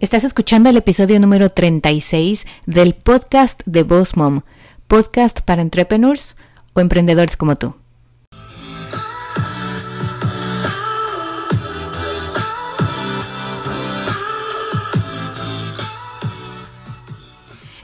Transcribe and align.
Estás 0.00 0.24
escuchando 0.24 0.70
el 0.70 0.78
episodio 0.78 1.20
número 1.20 1.50
36 1.50 2.46
del 2.64 2.94
podcast 2.94 3.60
de 3.66 3.82
Boss 3.82 4.16
Mom, 4.16 4.40
podcast 4.88 5.42
para 5.42 5.60
entrepreneurs 5.60 6.38
o 6.72 6.80
emprendedores 6.80 7.36
como 7.36 7.56
tú. 7.56 7.74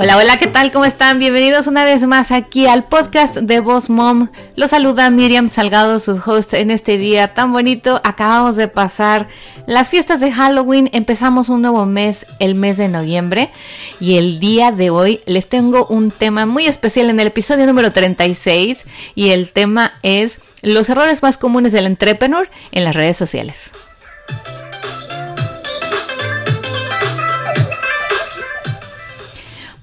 Hola, 0.00 0.16
hola, 0.16 0.38
¿qué 0.38 0.46
tal? 0.46 0.70
¿Cómo 0.70 0.84
están? 0.84 1.18
Bienvenidos 1.18 1.66
una 1.66 1.84
vez 1.84 2.06
más 2.06 2.30
aquí 2.30 2.68
al 2.68 2.84
podcast 2.84 3.38
de 3.38 3.58
Boss 3.58 3.90
Mom. 3.90 4.28
Los 4.54 4.70
saluda 4.70 5.10
Miriam 5.10 5.48
Salgado, 5.48 5.98
su 5.98 6.22
host 6.24 6.54
en 6.54 6.70
este 6.70 6.98
día 6.98 7.34
tan 7.34 7.52
bonito. 7.52 8.00
Acabamos 8.04 8.54
de 8.54 8.68
pasar 8.68 9.26
las 9.66 9.90
fiestas 9.90 10.20
de 10.20 10.30
Halloween, 10.30 10.88
empezamos 10.92 11.48
un 11.48 11.62
nuevo 11.62 11.84
mes, 11.84 12.26
el 12.38 12.54
mes 12.54 12.76
de 12.76 12.86
noviembre, 12.86 13.50
y 13.98 14.18
el 14.18 14.38
día 14.38 14.70
de 14.70 14.90
hoy 14.90 15.20
les 15.26 15.48
tengo 15.48 15.84
un 15.88 16.12
tema 16.12 16.46
muy 16.46 16.66
especial 16.68 17.10
en 17.10 17.18
el 17.18 17.26
episodio 17.26 17.66
número 17.66 17.90
36 17.90 18.86
y 19.16 19.30
el 19.30 19.50
tema 19.50 19.94
es 20.04 20.38
los 20.62 20.88
errores 20.90 21.24
más 21.24 21.38
comunes 21.38 21.72
del 21.72 21.86
entrepreneur 21.86 22.48
en 22.70 22.84
las 22.84 22.94
redes 22.94 23.16
sociales. 23.16 23.72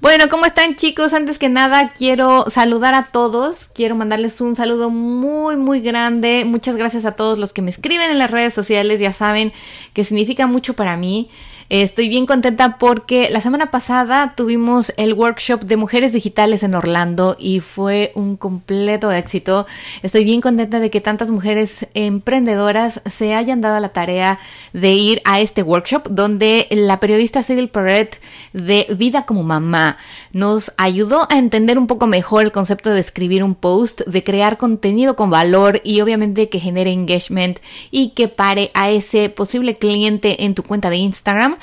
Bueno, 0.06 0.28
¿cómo 0.28 0.46
están 0.46 0.76
chicos? 0.76 1.12
Antes 1.12 1.36
que 1.36 1.48
nada 1.48 1.92
quiero 1.92 2.48
saludar 2.48 2.94
a 2.94 3.06
todos, 3.06 3.66
quiero 3.66 3.96
mandarles 3.96 4.40
un 4.40 4.54
saludo 4.54 4.88
muy 4.88 5.56
muy 5.56 5.80
grande. 5.80 6.44
Muchas 6.44 6.76
gracias 6.76 7.04
a 7.04 7.16
todos 7.16 7.38
los 7.38 7.52
que 7.52 7.60
me 7.60 7.70
escriben 7.70 8.12
en 8.12 8.20
las 8.20 8.30
redes 8.30 8.54
sociales, 8.54 9.00
ya 9.00 9.12
saben 9.12 9.52
que 9.94 10.04
significa 10.04 10.46
mucho 10.46 10.74
para 10.74 10.96
mí. 10.96 11.28
Estoy 11.68 12.08
bien 12.08 12.26
contenta 12.26 12.78
porque 12.78 13.28
la 13.28 13.40
semana 13.40 13.72
pasada 13.72 14.34
tuvimos 14.36 14.92
el 14.96 15.14
workshop 15.14 15.62
de 15.64 15.76
mujeres 15.76 16.12
digitales 16.12 16.62
en 16.62 16.76
Orlando 16.76 17.36
y 17.40 17.58
fue 17.58 18.12
un 18.14 18.36
completo 18.36 19.10
éxito. 19.10 19.66
Estoy 20.02 20.24
bien 20.24 20.40
contenta 20.40 20.78
de 20.78 20.90
que 20.90 21.00
tantas 21.00 21.32
mujeres 21.32 21.88
emprendedoras 21.94 23.02
se 23.10 23.34
hayan 23.34 23.62
dado 23.62 23.80
la 23.80 23.88
tarea 23.88 24.38
de 24.74 24.92
ir 24.92 25.22
a 25.24 25.40
este 25.40 25.64
workshop 25.64 26.06
donde 26.08 26.68
la 26.70 27.00
periodista 27.00 27.42
Cyril 27.42 27.68
Perret 27.68 28.20
de 28.52 28.86
Vida 28.96 29.26
como 29.26 29.42
Mamá 29.42 29.96
nos 30.32 30.72
ayudó 30.76 31.26
a 31.32 31.36
entender 31.36 31.80
un 31.80 31.88
poco 31.88 32.06
mejor 32.06 32.44
el 32.44 32.52
concepto 32.52 32.90
de 32.90 33.00
escribir 33.00 33.42
un 33.42 33.56
post, 33.56 34.02
de 34.02 34.22
crear 34.22 34.56
contenido 34.56 35.16
con 35.16 35.30
valor 35.30 35.80
y 35.82 36.00
obviamente 36.00 36.48
que 36.48 36.60
genere 36.60 36.92
engagement 36.92 37.58
y 37.90 38.10
que 38.10 38.28
pare 38.28 38.70
a 38.74 38.88
ese 38.90 39.30
posible 39.30 39.74
cliente 39.74 40.44
en 40.44 40.54
tu 40.54 40.62
cuenta 40.62 40.90
de 40.90 40.98
Instagram 40.98 41.55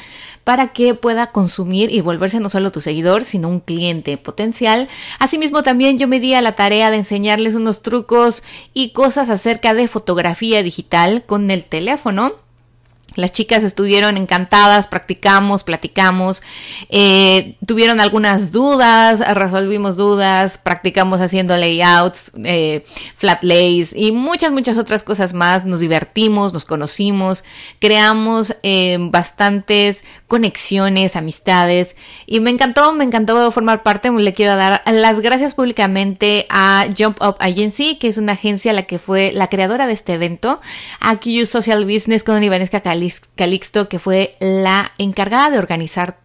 para 0.44 0.74
que 0.74 0.94
pueda 0.94 1.28
consumir 1.28 1.92
y 1.92 2.02
volverse 2.02 2.40
no 2.40 2.50
solo 2.50 2.72
tu 2.72 2.82
seguidor, 2.82 3.24
sino 3.24 3.50
un 3.50 3.60
cliente 3.60 4.18
potencial. 4.18 4.90
Asimismo, 5.20 5.64
también 5.64 5.98
yo 5.98 6.08
me 6.08 6.20
di 6.20 6.34
a 6.34 6.42
la 6.42 6.56
tarea 6.56 6.92
de 6.92 6.98
enseñarles 6.98 7.56
unos 7.56 7.82
trucos 7.82 8.44
y 8.74 8.92
cosas 8.92 9.30
acerca 9.30 9.74
de 9.74 9.88
fotografía 9.88 10.64
digital 10.64 11.24
con 11.26 11.50
el 11.52 11.64
teléfono 11.64 12.43
las 13.16 13.32
chicas 13.32 13.64
estuvieron 13.64 14.18
encantadas, 14.18 14.88
practicamos, 14.88 15.64
platicamos, 15.64 16.42
eh, 16.90 17.56
tuvieron 17.66 18.00
algunas 18.00 18.52
dudas, 18.52 19.20
resolvimos 19.36 19.96
dudas, 19.96 20.58
practicamos 20.58 21.22
haciendo 21.22 21.56
layouts, 21.56 22.32
eh, 22.44 22.84
flat 23.16 23.44
lays 23.44 23.94
y 23.96 24.12
muchas, 24.12 24.52
muchas 24.52 24.78
otras 24.78 25.04
cosas 25.04 25.34
más. 25.34 25.66
Nos 25.66 25.80
divertimos, 25.80 26.54
nos 26.54 26.66
conocimos, 26.66 27.44
creamos 27.80 28.56
eh, 28.64 28.98
bastantes 29.00 30.04
conexiones, 30.28 31.16
amistades 31.16 31.96
y 32.26 32.40
me 32.40 32.50
encantó, 32.50 32.94
me 32.94 33.04
encantó 33.04 33.52
formar 33.52 33.84
parte. 33.84 34.10
Le 34.12 34.34
quiero 34.34 34.56
dar 34.56 34.82
las 34.86 35.22
gracias 35.22 35.54
públicamente 35.54 36.46
a 36.50 36.86
Jump 36.98 37.22
Up 37.22 37.36
Agency, 37.40 37.98
que 37.98 38.08
es 38.08 38.18
una 38.18 38.34
agencia 38.34 38.74
la 38.74 38.84
que 38.84 39.00
fue 39.00 39.32
la 39.34 39.48
creadora 39.48 39.88
de 39.88 39.94
este 39.94 40.14
evento, 40.14 40.62
a 41.00 41.20
QU 41.20 41.46
Social 41.46 41.86
Business 41.86 42.24
con 42.24 42.44
Ivanesca 42.44 42.82
Cali 42.82 43.03
Calixto, 43.36 43.90
que 43.90 44.00
fue 44.00 44.36
la 44.40 44.92
encargada 44.98 45.50
de 45.50 45.58
organizar 45.58 46.18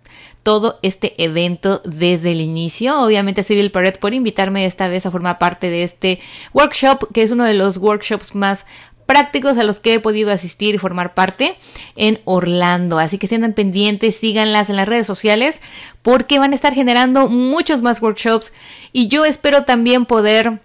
todo 0.42 0.78
este 0.82 1.12
evento 1.22 1.82
desde 1.84 2.32
el 2.32 2.40
inicio. 2.40 3.00
Obviamente 3.00 3.42
Civil 3.42 3.70
Parade 3.70 3.98
por 3.98 4.14
invitarme 4.14 4.64
esta 4.64 4.88
vez 4.88 5.04
a 5.04 5.10
formar 5.10 5.38
parte 5.38 5.68
de 5.68 5.82
este 5.82 6.20
workshop, 6.54 7.12
que 7.12 7.22
es 7.22 7.30
uno 7.30 7.44
de 7.44 7.54
los 7.54 7.76
workshops 7.76 8.34
más 8.34 8.64
prácticos 9.08 9.56
a 9.56 9.64
los 9.64 9.80
que 9.80 9.94
he 9.94 10.00
podido 10.00 10.30
asistir 10.30 10.74
y 10.74 10.78
formar 10.78 11.14
parte 11.14 11.56
en 11.96 12.20
Orlando. 12.24 12.98
Así 12.98 13.16
que 13.16 13.26
estén 13.26 13.52
pendientes, 13.54 14.16
síganlas 14.16 14.68
en 14.68 14.76
las 14.76 14.86
redes 14.86 15.06
sociales 15.06 15.62
porque 16.02 16.38
van 16.38 16.52
a 16.52 16.54
estar 16.54 16.74
generando 16.74 17.28
muchos 17.28 17.80
más 17.80 18.02
workshops 18.02 18.52
y 18.92 19.08
yo 19.08 19.24
espero 19.24 19.64
también 19.64 20.04
poder 20.04 20.60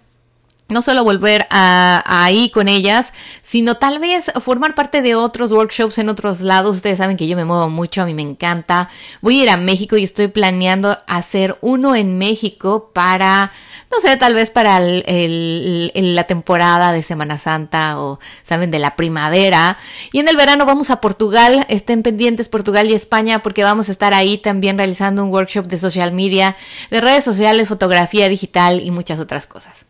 no 0.68 0.80
solo 0.80 1.04
volver 1.04 1.46
a, 1.50 2.02
ahí 2.06 2.48
con 2.48 2.68
ellas, 2.68 3.12
sino 3.42 3.76
tal 3.76 3.98
vez 3.98 4.32
formar 4.42 4.74
parte 4.74 5.02
de 5.02 5.14
otros 5.14 5.52
workshops 5.52 5.98
en 5.98 6.08
otros 6.08 6.40
lados. 6.40 6.76
Ustedes 6.76 6.98
saben 6.98 7.18
que 7.18 7.28
yo 7.28 7.36
me 7.36 7.44
muevo 7.44 7.68
mucho, 7.68 8.02
a 8.02 8.06
mí 8.06 8.14
me 8.14 8.22
encanta. 8.22 8.88
Voy 9.20 9.40
a 9.40 9.42
ir 9.42 9.50
a 9.50 9.56
México 9.58 9.96
y 9.96 10.04
estoy 10.04 10.28
planeando 10.28 10.96
hacer 11.06 11.58
uno 11.60 11.94
en 11.94 12.16
México 12.16 12.90
para, 12.94 13.52
no 13.92 14.00
sé, 14.00 14.16
tal 14.16 14.32
vez 14.32 14.48
para 14.48 14.80
la 14.80 16.24
temporada 16.24 16.92
de 16.92 17.02
Semana 17.02 17.38
Santa 17.38 18.00
o, 18.00 18.18
saben, 18.42 18.70
de 18.70 18.78
la 18.78 18.96
primavera. 18.96 19.76
Y 20.12 20.20
en 20.20 20.28
el 20.28 20.36
verano 20.36 20.64
vamos 20.64 20.90
a 20.90 21.00
Portugal, 21.02 21.66
estén 21.68 22.02
pendientes 22.02 22.48
Portugal 22.48 22.88
y 22.88 22.94
España 22.94 23.42
porque 23.42 23.64
vamos 23.64 23.90
a 23.90 23.92
estar 23.92 24.14
ahí 24.14 24.38
también 24.38 24.78
realizando 24.78 25.22
un 25.22 25.30
workshop 25.30 25.66
de 25.66 25.78
social 25.78 26.10
media, 26.12 26.56
de 26.90 27.02
redes 27.02 27.22
sociales, 27.22 27.68
fotografía 27.68 28.30
digital 28.30 28.80
y 28.80 28.90
muchas 28.90 29.20
otras 29.20 29.46
cosas. 29.46 29.84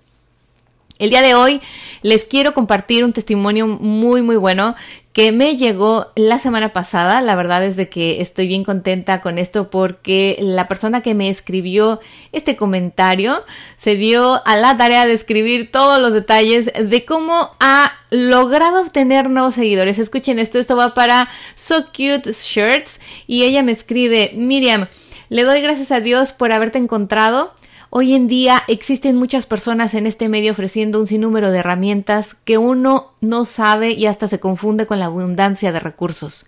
El 1.04 1.10
día 1.10 1.20
de 1.20 1.34
hoy 1.34 1.60
les 2.00 2.24
quiero 2.24 2.54
compartir 2.54 3.04
un 3.04 3.12
testimonio 3.12 3.66
muy 3.66 4.22
muy 4.22 4.36
bueno 4.36 4.74
que 5.12 5.32
me 5.32 5.54
llegó 5.54 6.06
la 6.16 6.38
semana 6.38 6.72
pasada. 6.72 7.20
La 7.20 7.36
verdad 7.36 7.62
es 7.62 7.76
de 7.76 7.90
que 7.90 8.22
estoy 8.22 8.46
bien 8.46 8.64
contenta 8.64 9.20
con 9.20 9.36
esto 9.36 9.68
porque 9.68 10.38
la 10.40 10.66
persona 10.66 11.02
que 11.02 11.14
me 11.14 11.28
escribió 11.28 12.00
este 12.32 12.56
comentario 12.56 13.44
se 13.76 13.96
dio 13.96 14.40
a 14.46 14.56
la 14.56 14.78
tarea 14.78 15.04
de 15.04 15.12
escribir 15.12 15.70
todos 15.70 16.00
los 16.00 16.14
detalles 16.14 16.72
de 16.72 17.04
cómo 17.04 17.50
ha 17.60 17.92
logrado 18.08 18.80
obtener 18.80 19.28
nuevos 19.28 19.56
seguidores. 19.56 19.98
Escuchen 19.98 20.38
esto, 20.38 20.58
esto 20.58 20.74
va 20.74 20.94
para 20.94 21.28
So 21.54 21.84
Cute 21.88 22.32
Shirts 22.32 22.98
y 23.26 23.42
ella 23.42 23.62
me 23.62 23.72
escribe, 23.72 24.32
Miriam, 24.34 24.88
le 25.28 25.42
doy 25.42 25.60
gracias 25.60 25.92
a 25.92 26.00
Dios 26.00 26.32
por 26.32 26.50
haberte 26.50 26.78
encontrado 26.78 27.52
Hoy 27.96 28.14
en 28.14 28.26
día 28.26 28.64
existen 28.66 29.14
muchas 29.14 29.46
personas 29.46 29.94
en 29.94 30.08
este 30.08 30.28
medio 30.28 30.50
ofreciendo 30.50 30.98
un 30.98 31.06
sinnúmero 31.06 31.52
de 31.52 31.58
herramientas 31.58 32.34
que 32.34 32.58
uno 32.58 33.12
no 33.20 33.44
sabe 33.44 33.92
y 33.92 34.06
hasta 34.06 34.26
se 34.26 34.40
confunde 34.40 34.86
con 34.86 34.98
la 34.98 35.04
abundancia 35.04 35.70
de 35.70 35.78
recursos. 35.78 36.46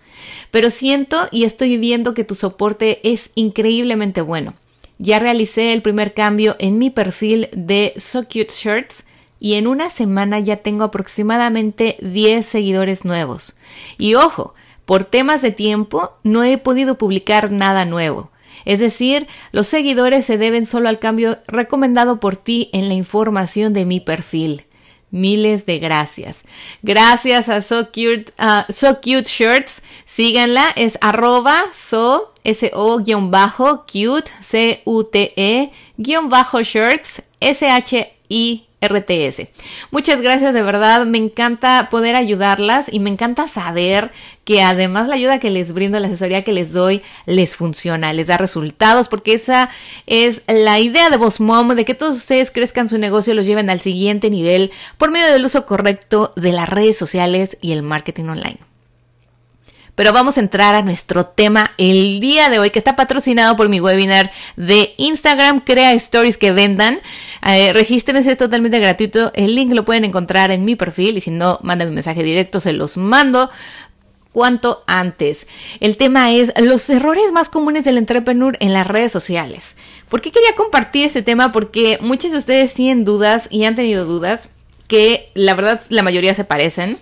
Pero 0.50 0.70
siento 0.70 1.28
y 1.30 1.44
estoy 1.44 1.76
viendo 1.76 2.14
que 2.14 2.24
tu 2.24 2.34
soporte 2.34 2.98
es 3.08 3.30
increíblemente 3.36 4.22
bueno. 4.22 4.54
Ya 4.98 5.20
realicé 5.20 5.72
el 5.72 5.82
primer 5.82 6.14
cambio 6.14 6.56
en 6.58 6.78
mi 6.78 6.90
perfil 6.90 7.48
de 7.52 7.94
So 7.96 8.24
Cute 8.24 8.52
Shirts 8.52 9.04
y 9.38 9.54
en 9.54 9.68
una 9.68 9.88
semana 9.88 10.40
ya 10.40 10.56
tengo 10.56 10.82
aproximadamente 10.82 11.96
10 12.00 12.44
seguidores 12.44 13.04
nuevos. 13.04 13.54
Y 13.98 14.16
ojo, 14.16 14.54
por 14.84 15.04
temas 15.04 15.42
de 15.42 15.52
tiempo 15.52 16.10
no 16.24 16.42
he 16.42 16.58
podido 16.58 16.98
publicar 16.98 17.52
nada 17.52 17.84
nuevo. 17.84 18.32
Es 18.66 18.78
decir, 18.80 19.26
los 19.52 19.66
seguidores 19.66 20.26
se 20.26 20.36
deben 20.36 20.66
solo 20.66 20.90
al 20.90 20.98
cambio 20.98 21.38
recomendado 21.46 22.20
por 22.20 22.36
ti 22.36 22.68
en 22.74 22.88
la 22.88 22.94
información 22.94 23.72
de 23.72 23.86
mi 23.86 24.00
perfil. 24.00 24.66
Miles 25.10 25.64
de 25.64 25.78
gracias. 25.78 26.38
Gracias 26.82 27.48
a 27.48 27.62
So 27.62 27.86
Cute, 27.86 28.26
so 28.68 29.00
cute 29.00 29.24
Shirts. 29.24 29.80
Síganla, 30.04 30.66
es 30.76 30.98
arroba 31.00 31.64
so, 31.74 32.32
S-O-cute, 32.42 34.30
C-U-T-E, 34.42 35.72
guion 35.98 36.28
bajo 36.30 36.62
shirts, 36.62 37.22
S-H-I 37.40 38.66
RTS. 38.88 39.48
Muchas 39.90 40.20
gracias, 40.20 40.54
de 40.54 40.62
verdad, 40.62 41.06
me 41.06 41.18
encanta 41.18 41.88
poder 41.90 42.16
ayudarlas 42.16 42.92
y 42.92 43.00
me 43.00 43.10
encanta 43.10 43.48
saber 43.48 44.10
que 44.44 44.62
además 44.62 45.08
la 45.08 45.16
ayuda 45.16 45.40
que 45.40 45.50
les 45.50 45.72
brindo, 45.72 45.98
la 45.98 46.06
asesoría 46.06 46.44
que 46.44 46.52
les 46.52 46.72
doy, 46.72 47.02
les 47.26 47.56
funciona, 47.56 48.12
les 48.12 48.28
da 48.28 48.36
resultados, 48.36 49.08
porque 49.08 49.34
esa 49.34 49.70
es 50.06 50.42
la 50.46 50.78
idea 50.78 51.10
de 51.10 51.16
Boss 51.16 51.40
Mom, 51.40 51.68
de 51.68 51.84
que 51.84 51.94
todos 51.94 52.16
ustedes 52.16 52.50
crezcan 52.50 52.88
su 52.88 52.98
negocio, 52.98 53.34
los 53.34 53.46
lleven 53.46 53.70
al 53.70 53.80
siguiente 53.80 54.30
nivel 54.30 54.70
por 54.98 55.10
medio 55.10 55.32
del 55.32 55.44
uso 55.44 55.66
correcto 55.66 56.32
de 56.36 56.52
las 56.52 56.68
redes 56.68 56.96
sociales 56.96 57.58
y 57.60 57.72
el 57.72 57.82
marketing 57.82 58.24
online. 58.24 58.58
Pero 59.96 60.12
vamos 60.12 60.36
a 60.36 60.40
entrar 60.40 60.74
a 60.74 60.82
nuestro 60.82 61.24
tema 61.24 61.72
el 61.78 62.20
día 62.20 62.50
de 62.50 62.58
hoy, 62.58 62.70
que 62.70 62.78
está 62.78 62.96
patrocinado 62.96 63.56
por 63.56 63.70
mi 63.70 63.80
webinar 63.80 64.30
de 64.56 64.94
Instagram, 64.98 65.60
Crea 65.60 65.94
Stories 65.94 66.36
que 66.36 66.52
vendan. 66.52 67.00
Eh, 67.48 67.72
regístrense, 67.72 68.30
es 68.30 68.38
totalmente 68.38 68.78
gratuito. 68.78 69.32
El 69.34 69.54
link 69.54 69.72
lo 69.72 69.86
pueden 69.86 70.04
encontrar 70.04 70.50
en 70.50 70.66
mi 70.66 70.76
perfil 70.76 71.16
y 71.16 71.22
si 71.22 71.30
no, 71.30 71.58
manden 71.62 71.88
un 71.88 71.94
mensaje 71.94 72.22
directo, 72.22 72.60
se 72.60 72.74
los 72.74 72.98
mando 72.98 73.50
cuanto 74.32 74.84
antes. 74.86 75.46
El 75.80 75.96
tema 75.96 76.30
es 76.30 76.52
los 76.58 76.90
errores 76.90 77.32
más 77.32 77.48
comunes 77.48 77.84
del 77.84 77.96
entrepreneur 77.96 78.54
en 78.60 78.74
las 78.74 78.86
redes 78.86 79.10
sociales. 79.10 79.76
¿Por 80.10 80.20
qué 80.20 80.30
quería 80.30 80.54
compartir 80.54 81.06
este 81.06 81.22
tema? 81.22 81.52
Porque 81.52 81.96
muchos 82.02 82.32
de 82.32 82.36
ustedes 82.36 82.74
tienen 82.74 83.06
dudas 83.06 83.48
y 83.50 83.64
han 83.64 83.76
tenido 83.76 84.04
dudas 84.04 84.50
que 84.88 85.30
la 85.32 85.54
verdad 85.54 85.80
la 85.88 86.02
mayoría 86.02 86.34
se 86.34 86.44
parecen 86.44 86.98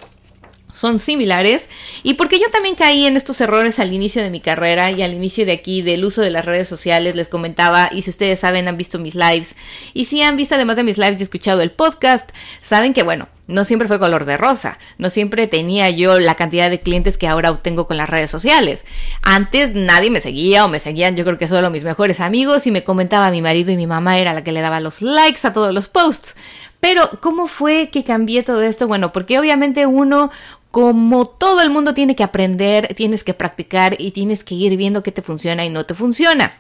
son 0.74 0.98
similares 0.98 1.68
y 2.02 2.14
porque 2.14 2.40
yo 2.40 2.50
también 2.50 2.74
caí 2.74 3.06
en 3.06 3.16
estos 3.16 3.40
errores 3.40 3.78
al 3.78 3.92
inicio 3.92 4.22
de 4.22 4.30
mi 4.30 4.40
carrera 4.40 4.90
y 4.90 5.02
al 5.02 5.12
inicio 5.12 5.46
de 5.46 5.52
aquí 5.52 5.82
del 5.82 6.04
uso 6.04 6.20
de 6.20 6.30
las 6.30 6.44
redes 6.44 6.68
sociales 6.68 7.14
les 7.14 7.28
comentaba 7.28 7.90
y 7.92 8.02
si 8.02 8.10
ustedes 8.10 8.40
saben 8.40 8.66
han 8.66 8.76
visto 8.76 8.98
mis 8.98 9.14
lives 9.14 9.54
y 9.94 10.06
si 10.06 10.20
han 10.22 10.36
visto 10.36 10.56
además 10.56 10.76
de 10.76 10.84
mis 10.84 10.98
lives 10.98 11.20
y 11.20 11.22
escuchado 11.22 11.62
el 11.62 11.70
podcast 11.70 12.30
saben 12.60 12.92
que 12.92 13.04
bueno 13.04 13.28
no 13.46 13.64
siempre 13.64 13.88
fue 13.88 13.98
color 13.98 14.24
de 14.24 14.38
rosa, 14.38 14.78
no 14.96 15.10
siempre 15.10 15.46
tenía 15.46 15.90
yo 15.90 16.18
la 16.18 16.34
cantidad 16.34 16.70
de 16.70 16.80
clientes 16.80 17.18
que 17.18 17.28
ahora 17.28 17.50
obtengo 17.50 17.86
con 17.86 17.98
las 17.98 18.08
redes 18.08 18.30
sociales. 18.30 18.86
Antes 19.20 19.74
nadie 19.74 20.10
me 20.10 20.22
seguía 20.22 20.64
o 20.64 20.68
me 20.68 20.80
seguían 20.80 21.14
yo 21.14 21.24
creo 21.24 21.36
que 21.36 21.46
solo 21.46 21.68
mis 21.68 21.84
mejores 21.84 22.20
amigos 22.20 22.66
y 22.66 22.70
me 22.70 22.84
comentaba 22.84 23.30
mi 23.30 23.42
marido 23.42 23.70
y 23.70 23.76
mi 23.76 23.86
mamá 23.86 24.18
era 24.18 24.32
la 24.32 24.42
que 24.42 24.52
le 24.52 24.62
daba 24.62 24.80
los 24.80 25.02
likes 25.02 25.46
a 25.46 25.52
todos 25.52 25.74
los 25.74 25.88
posts. 25.88 26.36
Pero, 26.84 27.08
¿cómo 27.22 27.46
fue 27.46 27.88
que 27.90 28.04
cambié 28.04 28.42
todo 28.42 28.62
esto? 28.62 28.86
Bueno, 28.86 29.10
porque 29.10 29.38
obviamente 29.38 29.86
uno, 29.86 30.30
como 30.74 31.26
todo 31.26 31.62
el 31.62 31.70
mundo 31.70 31.94
tiene 31.94 32.16
que 32.16 32.24
aprender, 32.24 32.94
tienes 32.96 33.22
que 33.22 33.32
practicar 33.32 33.94
y 33.96 34.10
tienes 34.10 34.42
que 34.42 34.56
ir 34.56 34.76
viendo 34.76 35.04
qué 35.04 35.12
te 35.12 35.22
funciona 35.22 35.64
y 35.64 35.70
no 35.70 35.86
te 35.86 35.94
funciona. 35.94 36.58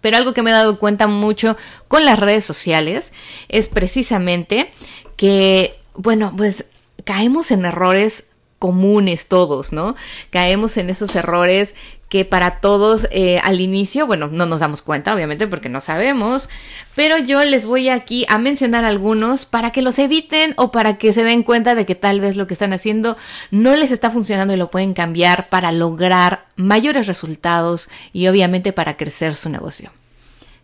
Pero 0.00 0.16
algo 0.16 0.34
que 0.34 0.42
me 0.42 0.50
he 0.50 0.52
dado 0.52 0.80
cuenta 0.80 1.06
mucho 1.06 1.56
con 1.86 2.04
las 2.04 2.18
redes 2.18 2.44
sociales 2.44 3.12
es 3.48 3.68
precisamente 3.68 4.72
que, 5.14 5.78
bueno, 5.94 6.34
pues 6.36 6.64
caemos 7.04 7.52
en 7.52 7.66
errores 7.66 8.24
comunes 8.58 9.28
todos, 9.28 9.72
¿no? 9.72 9.94
Caemos 10.30 10.76
en 10.76 10.90
esos 10.90 11.14
errores 11.14 11.76
que 12.10 12.24
para 12.24 12.58
todos 12.60 13.08
eh, 13.12 13.38
al 13.44 13.60
inicio, 13.60 14.04
bueno, 14.04 14.26
no 14.26 14.44
nos 14.44 14.58
damos 14.58 14.82
cuenta, 14.82 15.14
obviamente, 15.14 15.46
porque 15.46 15.68
no 15.68 15.80
sabemos, 15.80 16.48
pero 16.96 17.16
yo 17.18 17.42
les 17.44 17.64
voy 17.64 17.88
aquí 17.88 18.26
a 18.28 18.36
mencionar 18.36 18.84
algunos 18.84 19.46
para 19.46 19.70
que 19.70 19.80
los 19.80 19.96
eviten 20.00 20.52
o 20.56 20.72
para 20.72 20.98
que 20.98 21.12
se 21.12 21.22
den 21.22 21.44
cuenta 21.44 21.76
de 21.76 21.86
que 21.86 21.94
tal 21.94 22.20
vez 22.20 22.36
lo 22.36 22.48
que 22.48 22.54
están 22.54 22.72
haciendo 22.72 23.16
no 23.52 23.76
les 23.76 23.92
está 23.92 24.10
funcionando 24.10 24.52
y 24.52 24.56
lo 24.56 24.72
pueden 24.72 24.92
cambiar 24.92 25.48
para 25.48 25.70
lograr 25.70 26.46
mayores 26.56 27.06
resultados 27.06 27.88
y 28.12 28.26
obviamente 28.26 28.72
para 28.72 28.96
crecer 28.96 29.36
su 29.36 29.48
negocio. 29.48 29.92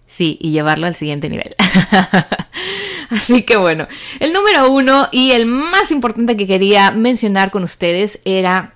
Sí, 0.09 0.39
y 0.41 0.51
llevarlo 0.51 0.89
al 0.89 0.97
siguiente 0.97 1.29
nivel. 1.29 1.55
Así 3.11 3.43
que 3.43 3.57
bueno, 3.57 3.87
el 4.19 4.33
número 4.33 4.73
uno 4.73 5.09
y 5.13 5.31
el 5.31 5.47
más 5.47 5.93
importante 5.93 6.37
que 6.37 6.49
quería 6.49 6.91
mencionar 6.91 7.53
con 7.53 7.63
ustedes 7.63 8.19
era 8.25 8.76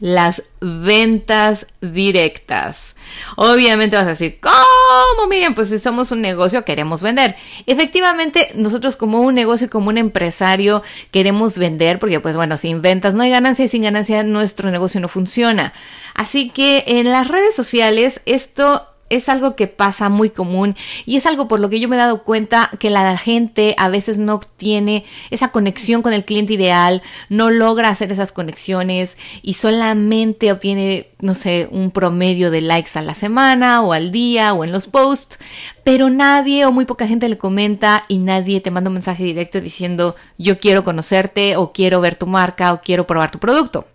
las 0.00 0.42
ventas 0.60 1.66
directas. 1.80 2.96
Obviamente 3.36 3.96
vas 3.96 4.06
a 4.06 4.10
decir, 4.10 4.38
¿cómo? 4.40 5.28
Miren, 5.28 5.54
pues 5.54 5.68
si 5.68 5.78
somos 5.78 6.10
un 6.12 6.20
negocio 6.20 6.64
queremos 6.64 7.02
vender. 7.02 7.36
Efectivamente, 7.66 8.50
nosotros 8.54 8.96
como 8.96 9.20
un 9.20 9.34
negocio 9.34 9.66
y 9.66 9.70
como 9.70 9.90
un 9.90 9.98
empresario 9.98 10.82
queremos 11.10 11.58
vender 11.58 11.98
porque 11.98 12.20
pues 12.20 12.36
bueno, 12.36 12.56
sin 12.56 12.82
ventas 12.82 13.14
no 13.14 13.22
hay 13.22 13.30
ganancia 13.30 13.64
y 13.64 13.68
sin 13.68 13.82
ganancia 13.82 14.22
nuestro 14.22 14.70
negocio 14.70 15.00
no 15.00 15.08
funciona. 15.08 15.72
Así 16.14 16.50
que 16.50 16.84
en 16.86 17.10
las 17.10 17.28
redes 17.28 17.54
sociales 17.54 18.20
esto 18.26 18.86
es 19.10 19.28
algo 19.28 19.56
que 19.56 19.66
pasa 19.66 20.08
muy 20.08 20.30
común 20.30 20.76
y 21.04 21.16
es 21.16 21.26
algo 21.26 21.48
por 21.48 21.60
lo 21.60 21.68
que 21.68 21.80
yo 21.80 21.88
me 21.88 21.96
he 21.96 21.98
dado 21.98 22.22
cuenta 22.22 22.70
que 22.78 22.88
la 22.88 23.16
gente 23.18 23.74
a 23.76 23.88
veces 23.88 24.16
no 24.18 24.34
obtiene 24.34 25.04
esa 25.30 25.48
conexión 25.48 26.00
con 26.00 26.12
el 26.12 26.24
cliente 26.24 26.54
ideal, 26.54 27.02
no 27.28 27.50
logra 27.50 27.90
hacer 27.90 28.10
esas 28.12 28.32
conexiones 28.32 29.18
y 29.42 29.54
solamente 29.54 30.52
obtiene, 30.52 31.08
no 31.18 31.34
sé, 31.34 31.68
un 31.70 31.90
promedio 31.90 32.50
de 32.50 32.62
likes 32.62 32.98
a 32.98 33.02
la 33.02 33.14
semana 33.14 33.82
o 33.82 33.92
al 33.92 34.12
día 34.12 34.54
o 34.54 34.64
en 34.64 34.72
los 34.72 34.86
posts, 34.86 35.38
pero 35.84 36.08
nadie 36.08 36.64
o 36.64 36.72
muy 36.72 36.84
poca 36.84 37.06
gente 37.06 37.28
le 37.28 37.36
comenta 37.36 38.04
y 38.08 38.18
nadie 38.18 38.60
te 38.60 38.70
manda 38.70 38.88
un 38.88 38.94
mensaje 38.94 39.24
directo 39.24 39.60
diciendo 39.60 40.14
yo 40.38 40.58
quiero 40.58 40.84
conocerte 40.84 41.56
o 41.56 41.72
quiero 41.72 42.00
ver 42.00 42.14
tu 42.14 42.26
marca 42.26 42.72
o 42.72 42.80
quiero 42.80 43.06
probar 43.06 43.30
tu 43.30 43.40
producto. 43.40 43.86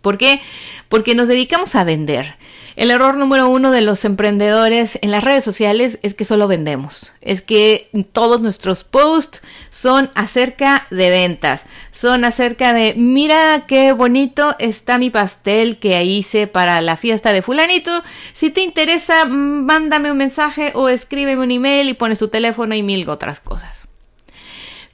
¿Por 0.00 0.18
qué? 0.18 0.40
Porque 0.88 1.14
nos 1.14 1.28
dedicamos 1.28 1.74
a 1.74 1.84
vender. 1.84 2.36
El 2.76 2.90
error 2.90 3.16
número 3.16 3.48
uno 3.48 3.70
de 3.70 3.82
los 3.82 4.04
emprendedores 4.04 4.98
en 5.00 5.12
las 5.12 5.22
redes 5.22 5.44
sociales 5.44 6.00
es 6.02 6.14
que 6.14 6.24
solo 6.24 6.48
vendemos. 6.48 7.12
Es 7.20 7.40
que 7.40 7.88
todos 8.12 8.40
nuestros 8.40 8.82
posts 8.82 9.42
son 9.70 10.10
acerca 10.16 10.88
de 10.90 11.10
ventas. 11.10 11.62
Son 11.92 12.24
acerca 12.24 12.72
de, 12.72 12.94
mira 12.96 13.64
qué 13.68 13.92
bonito 13.92 14.56
está 14.58 14.98
mi 14.98 15.10
pastel 15.10 15.78
que 15.78 16.02
hice 16.02 16.48
para 16.48 16.80
la 16.80 16.96
fiesta 16.96 17.32
de 17.32 17.42
fulanito. 17.42 18.02
Si 18.32 18.50
te 18.50 18.62
interesa, 18.62 19.24
mándame 19.24 20.10
un 20.10 20.18
mensaje 20.18 20.72
o 20.74 20.88
escríbeme 20.88 21.44
un 21.44 21.52
email 21.52 21.88
y 21.88 21.94
pones 21.94 22.18
tu 22.18 22.26
teléfono 22.26 22.74
y 22.74 22.82
mil 22.82 23.08
otras 23.08 23.38
cosas. 23.38 23.86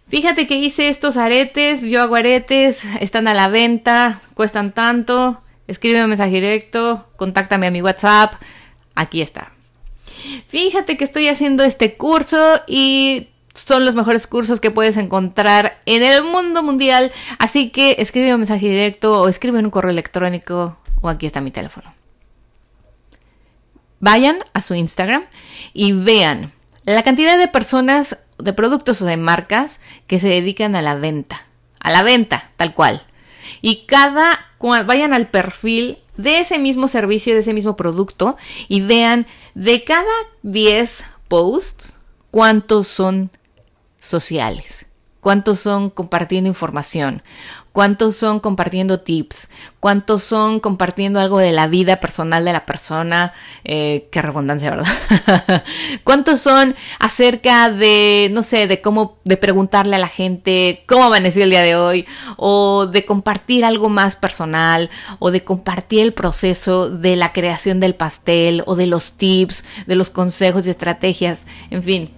Fíjate 0.09 0.47
que 0.47 0.57
hice 0.57 0.89
estos 0.89 1.17
aretes, 1.17 1.83
yo 1.83 2.03
hago 2.03 2.17
aretes, 2.17 2.85
están 3.01 3.29
a 3.29 3.33
la 3.33 3.49
venta, 3.49 4.21
cuestan 4.35 4.73
tanto 4.73 5.41
escríbeme 5.71 6.05
un 6.05 6.11
mensaje 6.11 6.33
directo, 6.33 7.09
contáctame 7.17 7.69
a 7.69 7.71
mi 7.71 7.81
WhatsApp, 7.81 8.35
aquí 8.95 9.23
está. 9.23 9.53
Fíjate 10.49 10.97
que 10.97 11.05
estoy 11.05 11.29
haciendo 11.29 11.63
este 11.63 11.97
curso 11.97 12.61
y 12.67 13.29
son 13.55 13.85
los 13.85 13.95
mejores 13.95 14.27
cursos 14.27 14.59
que 14.61 14.71
puedes 14.71 14.97
encontrar 14.97 15.79
en 15.87 16.03
el 16.03 16.25
mundo 16.25 16.63
mundial, 16.63 17.13
así 17.39 17.71
que 17.71 17.97
escribe 17.99 18.35
un 18.35 18.41
mensaje 18.41 18.69
directo 18.69 19.23
o 19.23 19.29
escribe 19.29 19.61
en 19.61 19.67
un 19.67 19.71
correo 19.71 19.91
electrónico 19.91 20.77
o 21.01 21.09
aquí 21.09 21.27
está 21.27 21.41
mi 21.41 21.53
teléfono. 21.53 21.95
Vayan 24.01 24.39
a 24.55 24.63
su 24.63 24.75
Instagram 24.75 25.25
y 25.73 25.93
vean 25.93 26.53
la 26.85 27.03
cantidad 27.03 27.39
de 27.39 27.49
personas, 27.49 28.19
de 28.39 28.53
productos 28.53 29.03
o 29.03 29.05
de 29.05 29.17
marcas 29.17 29.79
que 30.07 30.19
se 30.19 30.29
dedican 30.29 30.75
a 30.75 30.83
la 30.83 30.95
venta. 30.97 31.47
A 31.79 31.91
la 31.91 32.03
venta, 32.03 32.51
tal 32.57 32.75
cual. 32.75 33.03
Y 33.61 33.87
cada 33.87 34.39
vayan 34.61 35.15
al 35.15 35.29
perfil 35.29 35.99
de 36.17 36.41
ese 36.41 36.59
mismo 36.59 36.89
servicio, 36.89 37.35
de 37.35 37.41
ese 37.41 37.55
mismo 37.55 37.77
producto 37.77 38.37
y 38.69 38.83
vean 38.83 39.27
de 39.55 39.85
cada 39.85 40.11
10 40.43 41.05
posts 41.29 41.97
cuántos 42.31 42.87
son 42.87 43.31
sociales. 43.99 44.87
¿Cuántos 45.21 45.61
son 45.61 45.91
compartiendo 45.91 46.49
información? 46.49 47.23
¿Cuántos 47.73 48.17
son 48.17 48.41
compartiendo 48.41 48.99
tips? 48.99 49.49
¿Cuántos 49.79 50.25
son 50.25 50.59
compartiendo 50.59 51.21
algo 51.21 51.39
de 51.39 51.53
la 51.53 51.69
vida 51.69 52.01
personal 52.01 52.45
de 52.45 52.53
la 52.53 52.67
persona? 52.67 53.33
Eh, 53.63 54.09
qué 54.11 54.21
redundancia, 54.23 54.71
¿verdad? 54.71 55.65
¿Cuántos 56.05 56.41
son 56.41 56.75
acerca 56.99 57.71
de, 57.71 58.29
no 58.33 58.43
sé, 58.43 58.67
de 58.67 58.81
cómo, 58.81 59.19
de 59.25 59.37
preguntarle 59.37 59.95
a 59.95 60.01
la 60.01 60.09
gente 60.09 60.83
cómo 60.89 61.05
amaneció 61.05 61.45
el 61.45 61.51
día 61.51 61.63
de 61.63 61.77
hoy? 61.77 62.07
O 62.37 62.87
de 62.87 63.05
compartir 63.05 63.65
algo 63.65 63.89
más 63.89 64.17
personal? 64.17 64.91
O 65.21 65.31
de 65.31 65.45
compartir 65.45 66.01
el 66.01 66.13
proceso 66.13 66.91
de 66.91 67.15
la 67.15 67.33
creación 67.33 67.79
del 67.79 67.95
pastel? 67.95 68.65
O 68.67 68.75
de 68.75 68.89
los 68.89 69.13
tips, 69.13 69.65
de 69.87 69.95
los 69.95 70.11
consejos 70.11 70.67
y 70.67 70.71
estrategias? 70.71 71.45
En 71.71 71.85
fin, 71.85 72.11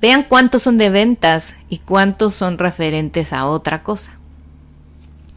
Vean 0.00 0.22
cuántos 0.22 0.62
son 0.62 0.78
de 0.78 0.90
ventas 0.90 1.56
y 1.68 1.78
cuántos 1.78 2.34
son 2.34 2.58
referentes 2.58 3.32
a 3.32 3.46
otra 3.46 3.82
cosa. 3.82 4.18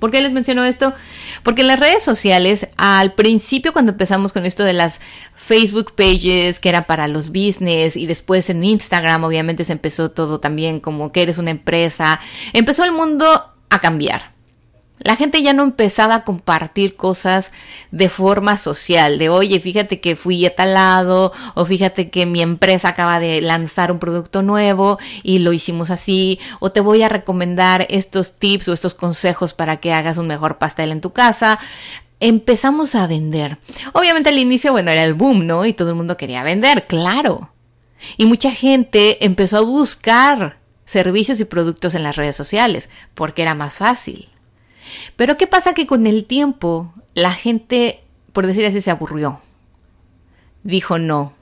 ¿Por 0.01 0.09
qué 0.09 0.19
les 0.19 0.33
menciono 0.33 0.65
esto? 0.65 0.95
Porque 1.43 1.61
en 1.61 1.67
las 1.67 1.79
redes 1.79 2.01
sociales, 2.01 2.67
al 2.75 3.13
principio 3.13 3.71
cuando 3.71 3.91
empezamos 3.91 4.33
con 4.33 4.47
esto 4.47 4.63
de 4.63 4.73
las 4.73 4.99
Facebook 5.35 5.93
pages, 5.93 6.59
que 6.59 6.69
era 6.69 6.87
para 6.87 7.07
los 7.07 7.29
business, 7.29 7.95
y 7.95 8.07
después 8.07 8.49
en 8.49 8.63
Instagram, 8.63 9.23
obviamente 9.23 9.63
se 9.63 9.73
empezó 9.73 10.09
todo 10.09 10.39
también 10.39 10.79
como 10.79 11.11
que 11.11 11.21
eres 11.21 11.37
una 11.37 11.51
empresa, 11.51 12.19
empezó 12.51 12.83
el 12.83 12.93
mundo 12.93 13.27
a 13.69 13.79
cambiar. 13.79 14.33
La 15.03 15.15
gente 15.15 15.41
ya 15.41 15.53
no 15.53 15.63
empezaba 15.63 16.15
a 16.15 16.23
compartir 16.23 16.95
cosas 16.95 17.51
de 17.91 18.07
forma 18.07 18.57
social, 18.57 19.17
de 19.17 19.29
oye, 19.29 19.59
fíjate 19.59 19.99
que 19.99 20.15
fui 20.15 20.45
a 20.45 20.55
tal 20.55 20.75
lado, 20.75 21.31
o 21.55 21.65
fíjate 21.65 22.09
que 22.11 22.25
mi 22.25 22.41
empresa 22.41 22.89
acaba 22.89 23.19
de 23.19 23.41
lanzar 23.41 23.91
un 23.91 23.99
producto 23.99 24.43
nuevo 24.43 24.99
y 25.23 25.39
lo 25.39 25.53
hicimos 25.53 25.89
así, 25.89 26.39
o 26.59 26.71
te 26.71 26.81
voy 26.81 27.01
a 27.01 27.09
recomendar 27.09 27.87
estos 27.89 28.33
tips 28.33 28.67
o 28.67 28.73
estos 28.73 28.93
consejos 28.93 29.53
para 29.53 29.77
que 29.77 29.93
hagas 29.93 30.17
un 30.17 30.27
mejor 30.27 30.59
pastel 30.59 30.91
en 30.91 31.01
tu 31.01 31.11
casa. 31.11 31.57
Empezamos 32.19 32.93
a 32.93 33.07
vender. 33.07 33.57
Obviamente 33.93 34.29
al 34.29 34.37
inicio, 34.37 34.71
bueno, 34.71 34.91
era 34.91 35.03
el 35.03 35.15
boom, 35.15 35.47
¿no? 35.47 35.65
Y 35.65 35.73
todo 35.73 35.89
el 35.89 35.95
mundo 35.95 36.17
quería 36.17 36.43
vender, 36.43 36.85
claro. 36.85 37.51
Y 38.17 38.27
mucha 38.27 38.51
gente 38.51 39.25
empezó 39.25 39.57
a 39.57 39.61
buscar 39.61 40.59
servicios 40.85 41.39
y 41.39 41.45
productos 41.45 41.95
en 41.95 42.03
las 42.03 42.17
redes 42.17 42.35
sociales 42.35 42.89
porque 43.15 43.41
era 43.41 43.55
más 43.55 43.77
fácil. 43.77 44.30
Pero 45.15 45.37
¿qué 45.37 45.47
pasa 45.47 45.73
que 45.73 45.87
con 45.87 46.07
el 46.07 46.25
tiempo 46.25 46.93
la 47.13 47.33
gente, 47.33 48.03
por 48.33 48.47
decir 48.47 48.65
así, 48.65 48.81
se 48.81 48.91
aburrió? 48.91 49.41
Dijo 50.63 50.99
no. 50.99 51.33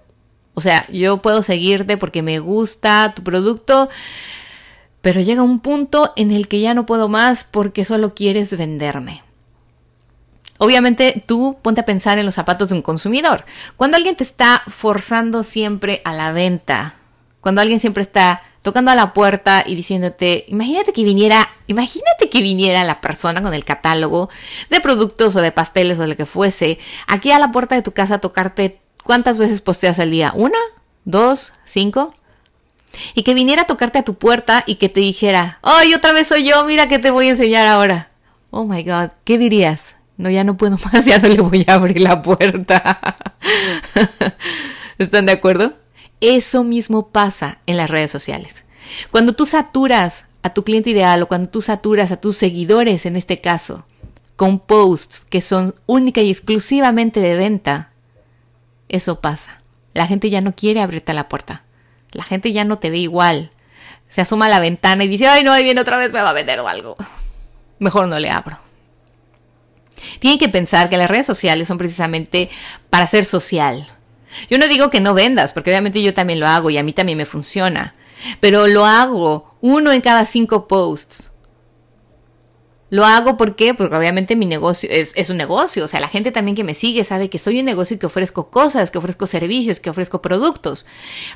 O 0.53 0.61
sea, 0.61 0.85
yo 0.91 1.21
puedo 1.21 1.41
seguirte 1.41 1.97
porque 1.97 2.21
me 2.21 2.39
gusta 2.39 3.13
tu 3.15 3.23
producto, 3.23 3.89
pero 5.01 5.21
llega 5.21 5.41
un 5.41 5.59
punto 5.59 6.11
en 6.15 6.31
el 6.31 6.47
que 6.47 6.59
ya 6.59 6.73
no 6.73 6.85
puedo 6.85 7.07
más 7.07 7.43
porque 7.45 7.85
solo 7.85 8.13
quieres 8.13 8.57
venderme. 8.57 9.23
Obviamente 10.57 11.23
tú 11.25 11.57
ponte 11.61 11.81
a 11.81 11.85
pensar 11.85 12.19
en 12.19 12.25
los 12.25 12.35
zapatos 12.35 12.69
de 12.69 12.75
un 12.75 12.81
consumidor. 12.81 13.45
Cuando 13.77 13.95
alguien 13.95 14.17
te 14.17 14.25
está 14.25 14.61
forzando 14.67 15.43
siempre 15.43 16.01
a 16.03 16.13
la 16.13 16.33
venta, 16.33 16.95
cuando 17.39 17.61
alguien 17.61 17.79
siempre 17.79 18.03
está 18.03 18.41
tocando 18.61 18.91
a 18.91 18.95
la 18.95 19.13
puerta 19.13 19.63
y 19.65 19.75
diciéndote, 19.75 20.45
imagínate 20.47 20.93
que 20.93 21.03
viniera, 21.03 21.49
imagínate 21.67 22.29
que 22.29 22.41
viniera 22.41 22.83
la 22.83 23.01
persona 23.01 23.41
con 23.41 23.53
el 23.53 23.65
catálogo 23.65 24.29
de 24.69 24.81
productos 24.81 25.35
o 25.35 25.41
de 25.41 25.51
pasteles 25.51 25.99
o 25.99 26.07
lo 26.07 26.15
que 26.15 26.25
fuese, 26.25 26.79
aquí 27.07 27.31
a 27.31 27.39
la 27.39 27.51
puerta 27.51 27.75
de 27.75 27.81
tu 27.81 27.91
casa 27.91 28.15
a 28.15 28.19
tocarte, 28.19 28.79
¿cuántas 29.03 29.37
veces 29.37 29.61
posteas 29.61 29.99
al 29.99 30.11
día? 30.11 30.33
¿Una? 30.35 30.59
¿Dos? 31.05 31.53
¿Cinco? 31.65 32.13
Y 33.13 33.23
que 33.23 33.33
viniera 33.33 33.63
a 33.63 33.67
tocarte 33.67 33.99
a 33.99 34.03
tu 34.03 34.15
puerta 34.15 34.63
y 34.65 34.75
que 34.75 34.89
te 34.89 34.99
dijera, 34.99 35.59
¡ay, 35.61 35.93
otra 35.93 36.11
vez 36.11 36.27
soy 36.27 36.43
yo! 36.43 36.65
Mira 36.65 36.87
que 36.87 36.99
te 36.99 37.11
voy 37.11 37.27
a 37.27 37.31
enseñar 37.31 37.67
ahora. 37.67 38.09
Oh 38.51 38.65
my 38.65 38.83
god, 38.83 39.11
¿qué 39.23 39.37
dirías? 39.37 39.95
No, 40.17 40.29
ya 40.29 40.43
no 40.43 40.57
puedo 40.57 40.77
más, 40.93 41.05
ya 41.05 41.19
no 41.19 41.27
le 41.27 41.41
voy 41.41 41.65
a 41.67 41.75
abrir 41.75 42.01
la 42.01 42.21
puerta. 42.21 42.99
¿Están 44.97 45.25
de 45.27 45.31
acuerdo? 45.31 45.73
Eso 46.21 46.63
mismo 46.63 47.09
pasa 47.09 47.59
en 47.65 47.77
las 47.77 47.89
redes 47.89 48.11
sociales. 48.11 48.65
Cuando 49.11 49.33
tú 49.33 49.45
saturas 49.45 50.25
a 50.41 50.53
tu 50.53 50.63
cliente 50.63 50.89
ideal 50.89 51.21
o 51.21 51.27
cuando 51.27 51.49
tú 51.49 51.61
saturas 51.61 52.11
a 52.11 52.17
tus 52.17 52.37
seguidores, 52.37 53.05
en 53.05 53.15
este 53.15 53.41
caso, 53.41 53.85
con 54.35 54.59
posts 54.59 55.21
que 55.29 55.41
son 55.41 55.75
única 55.85 56.21
y 56.21 56.31
exclusivamente 56.31 57.19
de 57.19 57.35
venta, 57.35 57.91
eso 58.87 59.21
pasa. 59.21 59.61
La 59.93 60.07
gente 60.07 60.29
ya 60.29 60.41
no 60.41 60.53
quiere 60.53 60.81
abrirte 60.81 61.13
la 61.13 61.29
puerta. 61.29 61.63
La 62.11 62.23
gente 62.23 62.51
ya 62.51 62.65
no 62.65 62.79
te 62.79 62.89
ve 62.89 62.97
igual. 62.97 63.51
Se 64.07 64.21
asoma 64.21 64.47
a 64.47 64.49
la 64.49 64.59
ventana 64.59 65.03
y 65.03 65.07
dice, 65.07 65.27
ay 65.27 65.43
no, 65.43 65.51
ahí 65.51 65.63
viene 65.63 65.81
otra 65.81 65.97
vez, 65.97 66.11
me 66.11 66.21
va 66.21 66.31
a 66.31 66.33
vender 66.33 66.59
o 66.59 66.67
algo. 66.67 66.95
Mejor 67.79 68.07
no 68.07 68.19
le 68.19 68.29
abro. 68.29 68.57
Tienen 70.19 70.39
que 70.39 70.49
pensar 70.49 70.89
que 70.89 70.97
las 70.97 71.09
redes 71.09 71.25
sociales 71.25 71.67
son 71.67 71.77
precisamente 71.77 72.49
para 72.89 73.07
ser 73.07 73.25
social, 73.25 73.87
yo 74.49 74.57
no 74.57 74.67
digo 74.67 74.89
que 74.89 75.01
no 75.01 75.13
vendas, 75.13 75.53
porque 75.53 75.71
obviamente 75.71 76.01
yo 76.01 76.13
también 76.13 76.39
lo 76.39 76.47
hago 76.47 76.69
y 76.69 76.77
a 76.77 76.83
mí 76.83 76.93
también 76.93 77.17
me 77.17 77.25
funciona, 77.25 77.95
pero 78.39 78.67
lo 78.67 78.85
hago 78.85 79.55
uno 79.61 79.91
en 79.91 80.01
cada 80.01 80.25
cinco 80.25 80.67
posts. 80.67 81.31
Lo 82.89 83.05
hago 83.05 83.37
porque, 83.37 83.73
porque 83.73 83.95
obviamente 83.95 84.35
mi 84.35 84.45
negocio 84.45 84.89
es, 84.91 85.13
es, 85.15 85.29
un 85.29 85.37
negocio. 85.37 85.85
O 85.85 85.87
sea, 85.87 85.99
la 85.99 86.07
gente 86.07 86.31
también 86.31 86.55
que 86.55 86.63
me 86.63 86.73
sigue 86.73 87.03
sabe 87.03 87.29
que 87.29 87.37
soy 87.37 87.59
un 87.59 87.65
negocio 87.65 87.95
y 87.95 87.99
que 87.99 88.07
ofrezco 88.07 88.49
cosas, 88.49 88.89
que 88.89 88.97
ofrezco 88.97 89.27
servicios, 89.27 89.79
que 89.79 89.89
ofrezco 89.89 90.21
productos. 90.21 90.85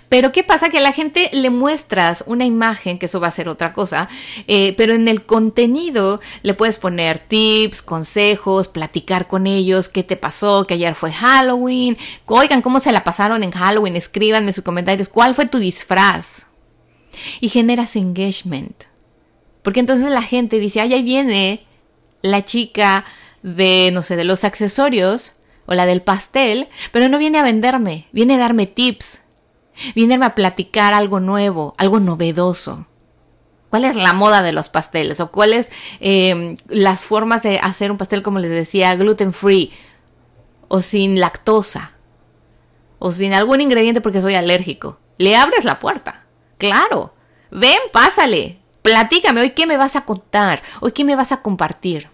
Pero 0.10 0.32
¿qué 0.32 0.44
pasa? 0.44 0.70
Que 0.70 0.80
a 0.80 0.82
la 0.82 0.92
gente 0.92 1.30
le 1.32 1.50
muestras 1.52 2.24
una 2.26 2.46
imagen, 2.46 2.98
que 2.98 3.06
eso 3.06 3.20
va 3.20 3.28
a 3.28 3.32
ser 3.32 3.50
otra 3.50 3.74
cosa, 3.74 4.10
eh, 4.48 4.74
pero 4.78 4.94
en 4.94 5.08
el 5.08 5.26
contenido 5.26 6.20
le 6.42 6.56
puedes 6.56 6.80
poner 6.80 7.20
tips, 7.20 7.82
consejos, 7.82 8.68
platicar 8.68 9.28
con 9.28 9.46
ellos, 9.46 9.90
qué 9.90 10.04
te 10.04 10.18
pasó, 10.18 10.66
que 10.66 10.74
ayer 10.74 10.96
fue 10.96 11.12
Halloween. 11.12 11.98
Oigan, 12.26 12.62
¿cómo 12.64 12.80
se 12.80 12.92
la 12.92 13.04
pasaron 13.04 13.44
en 13.44 13.52
Halloween? 13.52 13.96
Escríbanme 13.96 14.54
sus 14.54 14.64
comentarios. 14.64 15.08
¿Cuál 15.08 15.36
fue 15.36 15.46
tu 15.46 15.60
disfraz? 15.60 16.48
Y 17.40 17.50
generas 17.50 17.96
engagement. 17.96 18.93
Porque 19.64 19.80
entonces 19.80 20.12
la 20.12 20.22
gente 20.22 20.60
dice, 20.60 20.82
ay, 20.82 20.94
ahí 20.94 21.04
viene 21.04 21.66
la 22.22 22.46
chica 22.46 23.06
de, 23.42 23.90
no 23.94 24.04
sé, 24.04 24.16
de 24.16 24.24
los 24.24 24.44
accesorios 24.44 25.34
o 25.66 25.74
la 25.74 25.86
del 25.86 26.02
pastel, 26.02 26.68
pero 26.92 27.10
no 27.10 27.18
viene 27.18 27.40
a 27.40 27.44
venderme, 27.44 28.08
viene 28.12 28.36
a 28.36 28.38
darme 28.40 28.68
tips, 28.68 29.22
viene 29.96 30.24
a 30.24 30.36
platicar 30.36 30.94
algo 30.94 31.20
nuevo, 31.20 31.74
algo 31.78 32.00
novedoso. 32.00 32.88
¿Cuál 33.70 33.86
es 33.86 33.96
la 33.96 34.14
moda 34.14 34.44
de 34.44 34.54
los 34.54 34.70
pasteles? 34.70 35.20
¿O 35.20 35.32
cuáles 35.32 35.70
eh, 36.00 36.54
las 36.68 37.06
formas 37.06 37.42
de 37.42 37.58
hacer 37.58 37.90
un 37.90 37.98
pastel, 37.98 38.22
como 38.22 38.38
les 38.38 38.52
decía, 38.52 38.96
gluten 38.96 39.34
free? 39.34 39.72
¿O 40.68 40.82
sin 40.82 41.20
lactosa? 41.20 41.94
¿O 43.00 43.12
sin 43.12 43.34
algún 43.34 43.62
ingrediente 43.62 44.00
porque 44.00 44.22
soy 44.22 44.36
alérgico? 44.36 45.00
Le 45.18 45.36
abres 45.36 45.66
la 45.66 45.80
puerta. 45.80 46.28
Claro. 46.60 47.16
Ven, 47.50 47.80
pásale. 47.92 48.60
Platícame, 48.84 49.40
hoy 49.40 49.52
qué 49.52 49.66
me 49.66 49.78
vas 49.78 49.96
a 49.96 50.02
contar, 50.02 50.62
hoy 50.82 50.92
qué 50.92 51.06
me 51.06 51.16
vas 51.16 51.32
a 51.32 51.42
compartir. 51.42 52.10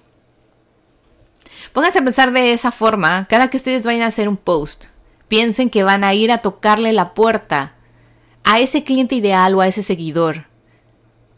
Pónganse 1.73 1.97
a 1.97 2.03
pensar 2.03 2.31
de 2.31 2.53
esa 2.53 2.71
forma, 2.71 3.25
cada 3.27 3.49
que 3.49 3.57
ustedes 3.57 3.83
vayan 3.83 4.03
a 4.03 4.07
hacer 4.07 4.29
un 4.29 4.37
post, 4.37 4.85
piensen 5.27 5.71
que 5.71 5.81
van 5.81 6.03
a 6.03 6.13
ir 6.13 6.31
a 6.31 6.37
tocarle 6.37 6.93
la 6.93 7.15
puerta 7.15 7.73
a 8.43 8.59
ese 8.59 8.83
cliente 8.83 9.15
ideal 9.15 9.55
o 9.55 9.61
a 9.61 9.67
ese 9.67 9.81
seguidor. 9.81 10.45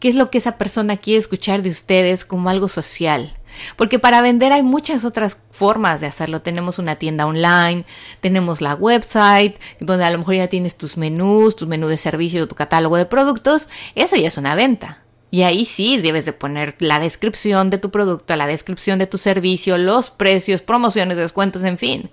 ¿Qué 0.00 0.08
es 0.08 0.16
lo 0.16 0.30
que 0.30 0.36
esa 0.36 0.58
persona 0.58 0.98
quiere 0.98 1.18
escuchar 1.18 1.62
de 1.62 1.70
ustedes 1.70 2.26
como 2.26 2.50
algo 2.50 2.68
social? 2.68 3.34
Porque 3.76 3.98
para 3.98 4.20
vender 4.20 4.52
hay 4.52 4.62
muchas 4.62 5.06
otras 5.06 5.38
formas 5.50 6.02
de 6.02 6.08
hacerlo. 6.08 6.42
Tenemos 6.42 6.78
una 6.78 6.96
tienda 6.96 7.24
online, 7.24 7.86
tenemos 8.20 8.60
la 8.60 8.74
website, 8.74 9.56
donde 9.80 10.04
a 10.04 10.10
lo 10.10 10.18
mejor 10.18 10.34
ya 10.34 10.48
tienes 10.48 10.76
tus 10.76 10.98
menús, 10.98 11.56
tu 11.56 11.66
menú 11.66 11.88
de 11.88 11.96
servicio, 11.96 12.48
tu 12.48 12.54
catálogo 12.54 12.98
de 12.98 13.06
productos. 13.06 13.70
Eso 13.94 14.16
ya 14.16 14.28
es 14.28 14.36
una 14.36 14.54
venta. 14.54 15.02
Y 15.32 15.44
ahí 15.44 15.64
sí 15.64 15.96
debes 15.96 16.26
de 16.26 16.34
poner 16.34 16.76
la 16.78 17.00
descripción 17.00 17.70
de 17.70 17.78
tu 17.78 17.90
producto, 17.90 18.36
la 18.36 18.46
descripción 18.46 18.98
de 18.98 19.06
tu 19.06 19.16
servicio, 19.16 19.78
los 19.78 20.10
precios, 20.10 20.60
promociones, 20.60 21.16
descuentos, 21.16 21.64
en 21.64 21.78
fin. 21.78 22.10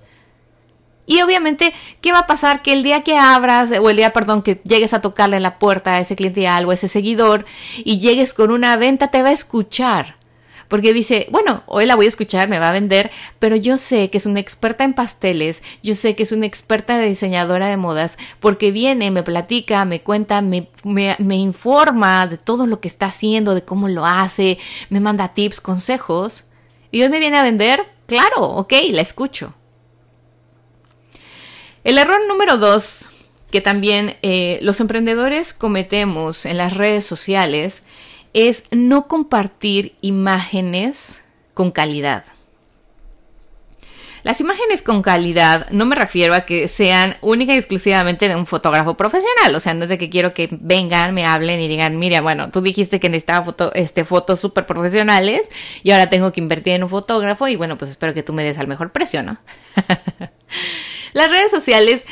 Y 1.05 1.21
obviamente, 1.21 1.73
¿qué 1.99 2.13
va 2.13 2.19
a 2.19 2.27
pasar? 2.27 2.61
Que 2.61 2.71
el 2.71 2.81
día 2.81 3.03
que 3.03 3.17
abras, 3.17 3.71
o 3.77 3.89
el 3.89 3.97
día, 3.97 4.13
perdón, 4.13 4.41
que 4.41 4.61
llegues 4.63 4.93
a 4.93 5.01
tocarle 5.01 5.41
la 5.41 5.59
puerta 5.59 5.95
a 5.95 5.99
ese 5.99 6.15
cliente 6.15 6.47
o 6.47 6.71
a 6.71 6.73
ese 6.73 6.87
seguidor 6.87 7.43
y 7.79 7.99
llegues 7.99 8.33
con 8.33 8.51
una 8.51 8.77
venta, 8.77 9.11
te 9.11 9.21
va 9.21 9.29
a 9.29 9.33
escuchar 9.33 10.18
porque 10.69 10.93
dice, 10.93 11.27
bueno, 11.31 11.63
hoy 11.65 11.85
la 11.85 11.95
voy 11.95 12.05
a 12.05 12.09
escuchar, 12.09 12.47
me 12.47 12.59
va 12.59 12.69
a 12.69 12.73
vender, 12.73 13.11
pero 13.39 13.55
yo 13.55 13.77
sé 13.77 14.09
que 14.09 14.19
es 14.19 14.25
una 14.25 14.39
experta 14.39 14.83
en 14.83 14.93
pasteles, 14.93 15.63
yo 15.83 15.95
sé 15.95 16.15
que 16.15 16.23
es 16.23 16.31
una 16.31 16.45
experta 16.45 16.97
de 16.97 17.07
diseñadora 17.07 17.67
de 17.67 17.75
modas, 17.75 18.17
porque 18.39 18.71
viene, 18.71 19.11
me 19.11 19.23
platica, 19.23 19.83
me 19.83 20.01
cuenta, 20.01 20.41
me, 20.41 20.69
me, 20.83 21.35
informa 21.35 22.27
de 22.27 22.37
todo 22.37 22.67
lo 22.67 22.79
que 22.79 22.87
está 22.87 23.07
haciendo, 23.07 23.55
de 23.55 23.65
cómo 23.65 23.89
lo 23.89 24.05
hace, 24.05 24.59
me 24.89 24.99
manda 24.99 25.33
tips, 25.33 25.59
consejos, 25.59 26.45
y 26.91 27.01
hoy 27.01 27.09
me 27.09 27.19
viene 27.19 27.37
a 27.37 27.43
vender, 27.43 27.85
claro, 28.05 28.43
ok, 28.43 28.73
la 28.91 29.01
escucho. 29.01 29.53
El 31.83 31.97
error 31.97 32.19
número 32.27 32.57
dos 32.57 33.09
que 33.49 33.61
también 33.61 34.15
eh, 34.21 34.59
los 34.61 34.79
emprendedores 34.79 35.53
cometemos 35.55 36.45
en 36.45 36.57
las 36.57 36.77
redes 36.77 37.05
sociales 37.05 37.81
es 38.33 38.63
no 38.71 39.07
compartir 39.07 39.95
imágenes 40.01 41.23
con 41.53 41.71
calidad. 41.71 42.23
Las 44.23 44.41
imágenes 44.41 44.81
con 44.81 45.01
calidad 45.01 45.69
no 45.71 45.85
me 45.85 45.95
refiero 45.95 46.33
a 46.33 46.41
que 46.41 46.67
sean 46.67 47.15
única 47.21 47.55
y 47.55 47.57
exclusivamente 47.57 48.27
de 48.27 48.35
un 48.35 48.45
fotógrafo 48.45 48.95
profesional. 48.95 49.55
O 49.55 49.59
sea, 49.59 49.73
no 49.73 49.83
es 49.83 49.89
de 49.89 49.97
que 49.97 50.09
quiero 50.09 50.33
que 50.33 50.49
vengan, 50.51 51.13
me 51.13 51.25
hablen 51.25 51.61
y 51.61 51.67
digan, 51.67 51.97
mira, 51.97 52.21
bueno, 52.21 52.51
tú 52.51 52.61
dijiste 52.61 52.99
que 52.99 53.09
necesitaba 53.09 53.45
foto, 53.45 53.71
este, 53.73 54.03
fotos 54.03 54.39
súper 54.39 54.65
profesionales 54.65 55.49
y 55.83 55.91
ahora 55.91 56.09
tengo 56.09 56.33
que 56.33 56.41
invertir 56.41 56.73
en 56.73 56.83
un 56.83 56.89
fotógrafo 56.89 57.47
y 57.47 57.55
bueno, 57.55 57.77
pues 57.77 57.91
espero 57.91 58.13
que 58.13 58.23
tú 58.23 58.33
me 58.33 58.43
des 58.43 58.59
al 58.59 58.67
mejor 58.67 58.91
precio, 58.91 59.23
¿no? 59.23 59.37
Las 61.13 61.31
redes 61.31 61.49
sociales 61.49 62.05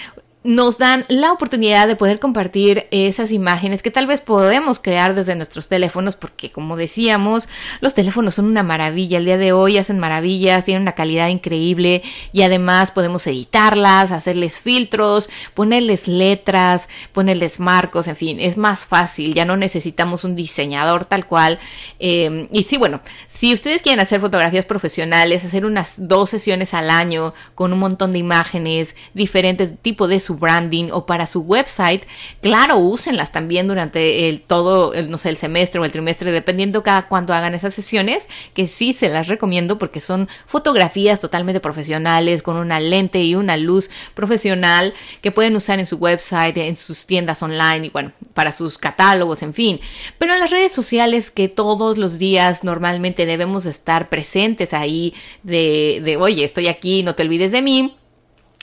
nos 0.48 0.78
dan 0.78 1.04
la 1.10 1.34
oportunidad 1.34 1.90
de 1.90 1.98
poder 1.98 2.22
compartir 2.22 2.88
esas 2.92 3.32
imágenes 3.32 3.82
que 3.82 3.92
tal 3.92 4.08
vez 4.08 4.22
podemos 4.22 4.80
crear 4.80 5.14
desde 5.14 5.36
nuestros 5.36 5.68
teléfonos, 5.68 6.16
porque 6.16 6.54
como 6.54 6.78
decíamos, 6.78 7.50
los 7.82 7.94
teléfonos 7.94 8.36
son 8.36 8.46
una 8.46 8.64
maravilla. 8.64 9.18
El 9.18 9.26
día 9.26 9.38
de 9.38 9.52
hoy 9.52 9.78
hacen 9.78 10.00
maravillas, 10.00 10.64
tienen 10.64 10.84
una 10.84 10.94
calidad 10.94 11.28
increíble 11.28 12.02
y 12.32 12.44
además 12.44 12.92
podemos 12.92 13.28
editarlas, 13.28 14.14
hacerles 14.14 14.62
filtros, 14.62 15.30
ponerles 15.54 16.08
letras, 16.08 16.88
ponerles 17.12 17.60
marcos, 17.60 18.08
en 18.08 18.16
fin, 18.16 18.40
es 18.40 18.56
más 18.56 18.86
fácil. 18.86 19.34
Ya 19.34 19.44
no 19.44 19.58
necesitamos 19.58 20.24
un 20.24 20.34
diseñador 20.34 21.04
tal 21.04 21.28
cual. 21.28 21.60
Eh, 22.00 22.48
y 22.54 22.64
sí, 22.64 22.78
bueno, 22.78 23.02
si 23.28 23.54
ustedes 23.54 23.82
quieren 23.82 24.00
hacer 24.00 24.22
fotografías 24.22 24.64
profesionales, 24.64 25.44
hacer 25.44 25.66
unas 25.66 26.08
dos 26.08 26.30
sesiones 26.30 26.74
al 26.74 26.90
año 26.90 27.34
con 27.54 27.74
un 27.74 27.80
montón 27.80 28.14
de 28.14 28.20
imágenes, 28.20 28.96
diferentes 29.14 29.74
tipos 29.82 30.08
de 30.08 30.22
su 30.22 30.37
branding 30.40 30.90
o 30.92 31.06
para 31.06 31.28
su 31.28 31.42
website, 31.42 32.04
claro, 32.42 32.78
úsenlas 32.78 33.32
también 33.32 33.68
durante 33.68 34.30
el 34.30 34.42
todo, 34.42 34.94
el, 34.94 35.10
no 35.10 35.18
sé, 35.18 35.30
el 35.30 35.38
semestre 35.38 35.80
o 35.80 35.86
el 35.86 35.92
trimestre, 35.92 36.32
dependiendo 36.32 36.84
cada 36.84 37.08
cuánto 37.08 37.34
hagan 37.34 37.54
esas 37.54 37.74
sesiones, 37.74 38.28
que 38.54 38.68
sí 38.68 38.94
se 38.94 39.10
las 39.10 39.28
recomiendo 39.28 39.78
porque 39.78 40.00
son 40.00 40.28
fotografías 40.46 41.20
totalmente 41.20 41.60
profesionales, 41.60 42.44
con 42.44 42.58
una 42.58 42.80
lente 42.80 43.24
y 43.24 43.36
una 43.36 43.58
luz 43.58 43.90
profesional 44.14 44.94
que 45.22 45.32
pueden 45.32 45.56
usar 45.56 45.80
en 45.80 45.86
su 45.86 45.98
website, 45.98 46.58
en 46.58 46.78
sus 46.78 47.06
tiendas 47.06 47.42
online 47.42 47.88
y 47.88 47.90
bueno, 47.90 48.12
para 48.34 48.52
sus 48.52 48.78
catálogos, 48.78 49.42
en 49.42 49.54
fin. 49.54 49.80
Pero 50.18 50.34
en 50.34 50.40
las 50.40 50.52
redes 50.52 50.72
sociales 50.72 51.32
que 51.32 51.48
todos 51.48 51.98
los 51.98 52.18
días 52.18 52.64
normalmente 52.64 53.26
debemos 53.26 53.66
estar 53.66 54.10
presentes 54.10 54.74
ahí 54.74 55.14
de, 55.44 56.02
de 56.04 56.18
oye, 56.18 56.44
estoy 56.44 56.68
aquí, 56.68 57.04
no 57.04 57.16
te 57.16 57.24
olvides 57.24 57.52
de 57.52 57.62
mí 57.62 57.98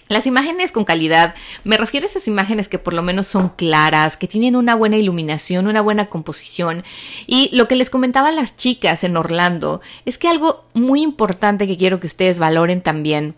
las 0.08 0.26
imágenes 0.26 0.72
con 0.72 0.84
calidad, 0.84 1.34
me 1.64 1.76
refiero 1.76 2.06
a 2.06 2.10
esas 2.10 2.28
imágenes 2.28 2.68
que 2.68 2.78
por 2.78 2.92
lo 2.92 3.02
menos 3.02 3.26
son 3.26 3.48
claras, 3.50 4.16
que 4.16 4.28
tienen 4.28 4.56
una 4.56 4.74
buena 4.74 4.96
iluminación, 4.96 5.66
una 5.66 5.80
buena 5.80 6.06
composición. 6.06 6.84
Y 7.26 7.54
lo 7.56 7.68
que 7.68 7.76
les 7.76 7.90
comentaba 7.90 8.28
a 8.28 8.32
las 8.32 8.56
chicas 8.56 9.04
en 9.04 9.16
Orlando 9.16 9.80
es 10.04 10.18
que 10.18 10.28
algo 10.28 10.64
muy 10.74 11.02
importante 11.02 11.66
que 11.66 11.76
quiero 11.76 12.00
que 12.00 12.06
ustedes 12.06 12.38
valoren 12.38 12.82
también 12.82 13.36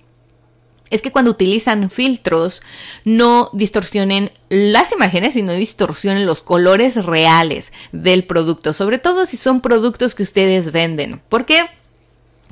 es 0.90 1.02
que 1.02 1.10
cuando 1.10 1.32
utilizan 1.32 1.90
filtros 1.90 2.62
no 3.04 3.50
distorsionen 3.52 4.30
las 4.48 4.92
imágenes, 4.92 5.34
sino 5.34 5.52
distorsionen 5.52 6.26
los 6.26 6.42
colores 6.42 7.04
reales 7.04 7.72
del 7.92 8.24
producto, 8.24 8.72
sobre 8.72 8.98
todo 8.98 9.26
si 9.26 9.36
son 9.36 9.60
productos 9.60 10.14
que 10.14 10.22
ustedes 10.22 10.72
venden. 10.72 11.20
¿Por 11.28 11.44
qué? 11.44 11.64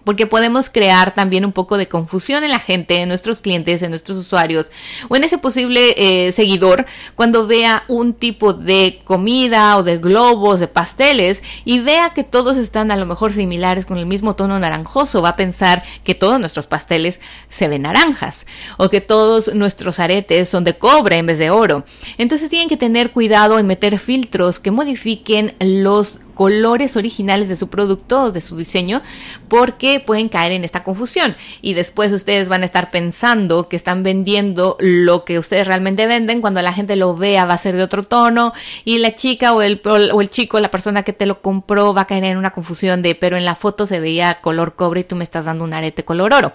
Porque 0.04 0.26
podemos 0.26 0.70
crear 0.70 1.14
también 1.14 1.44
un 1.44 1.52
poco 1.52 1.76
de 1.76 1.88
confusión 1.88 2.44
en 2.44 2.50
la 2.50 2.58
gente, 2.58 3.00
en 3.00 3.08
nuestros 3.08 3.40
clientes, 3.40 3.82
en 3.82 3.90
nuestros 3.90 4.18
usuarios 4.18 4.70
o 5.08 5.16
en 5.16 5.24
ese 5.24 5.38
posible 5.38 5.94
eh, 5.96 6.32
seguidor 6.32 6.86
cuando 7.14 7.46
vea 7.46 7.84
un 7.88 8.14
tipo 8.14 8.52
de 8.52 9.00
comida 9.04 9.76
o 9.76 9.82
de 9.82 9.98
globos, 9.98 10.60
de 10.60 10.68
pasteles 10.68 11.42
y 11.64 11.80
vea 11.80 12.10
que 12.10 12.24
todos 12.24 12.56
están 12.56 12.90
a 12.90 12.96
lo 12.96 13.06
mejor 13.06 13.32
similares 13.32 13.86
con 13.86 13.98
el 13.98 14.06
mismo 14.06 14.36
tono 14.36 14.58
naranjoso, 14.58 15.22
va 15.22 15.30
a 15.30 15.36
pensar 15.36 15.82
que 16.04 16.14
todos 16.14 16.38
nuestros 16.38 16.66
pasteles 16.66 17.20
se 17.48 17.68
ven 17.68 17.82
naranjas 17.82 18.46
o 18.76 18.90
que 18.90 19.00
todos 19.00 19.54
nuestros 19.54 19.98
aretes 20.00 20.48
son 20.48 20.64
de 20.64 20.76
cobre 20.78 21.18
en 21.18 21.26
vez 21.26 21.38
de 21.38 21.50
oro. 21.50 21.84
Entonces 22.18 22.50
tienen 22.50 22.68
que 22.68 22.76
tener 22.76 23.10
cuidado 23.10 23.58
en 23.58 23.66
meter 23.66 23.98
filtros 23.98 24.60
que 24.60 24.70
modifiquen 24.70 25.54
los 25.60 26.20
colores 26.34 26.96
originales 26.96 27.48
de 27.48 27.56
su 27.56 27.68
producto 27.68 28.24
o 28.24 28.32
de 28.32 28.40
su 28.40 28.56
diseño 28.56 29.02
porque 29.48 30.00
pueden 30.00 30.28
caer 30.28 30.52
en 30.52 30.64
esta 30.64 30.84
confusión 30.84 31.36
y 31.62 31.74
después 31.74 32.12
ustedes 32.12 32.48
van 32.48 32.62
a 32.62 32.66
estar 32.66 32.90
pensando 32.90 33.68
que 33.68 33.76
están 33.76 34.02
vendiendo 34.02 34.76
lo 34.80 35.24
que 35.24 35.38
ustedes 35.38 35.66
realmente 35.66 36.06
venden 36.06 36.40
cuando 36.40 36.60
la 36.62 36.72
gente 36.72 36.96
lo 36.96 37.16
vea 37.16 37.46
va 37.46 37.54
a 37.54 37.58
ser 37.58 37.76
de 37.76 37.82
otro 37.82 38.02
tono 38.02 38.52
y 38.84 38.98
la 38.98 39.14
chica 39.14 39.54
o 39.54 39.62
el, 39.62 39.80
o 39.84 40.20
el 40.20 40.30
chico, 40.30 40.60
la 40.60 40.70
persona 40.70 41.02
que 41.02 41.12
te 41.12 41.26
lo 41.26 41.40
compró 41.40 41.94
va 41.94 42.02
a 42.02 42.06
caer 42.06 42.24
en 42.24 42.36
una 42.36 42.50
confusión 42.50 43.02
de 43.02 43.14
pero 43.14 43.36
en 43.36 43.44
la 43.44 43.54
foto 43.54 43.86
se 43.86 44.00
veía 44.00 44.40
color 44.40 44.74
cobre 44.74 45.00
y 45.00 45.04
tú 45.04 45.16
me 45.16 45.24
estás 45.24 45.44
dando 45.44 45.64
un 45.64 45.72
arete 45.72 46.04
color 46.04 46.32
oro. 46.32 46.52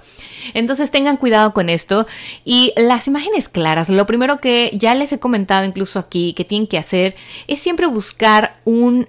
Entonces 0.53 0.91
tengan 0.91 1.17
cuidado 1.17 1.53
con 1.53 1.69
esto 1.69 2.07
y 2.43 2.73
las 2.75 3.07
imágenes 3.07 3.49
claras, 3.49 3.89
lo 3.89 4.05
primero 4.05 4.37
que 4.37 4.71
ya 4.73 4.95
les 4.95 5.11
he 5.11 5.19
comentado 5.19 5.65
incluso 5.65 5.99
aquí 5.99 6.33
que 6.33 6.45
tienen 6.45 6.67
que 6.67 6.77
hacer 6.77 7.15
es 7.47 7.59
siempre 7.59 7.85
buscar 7.85 8.59
un 8.65 9.07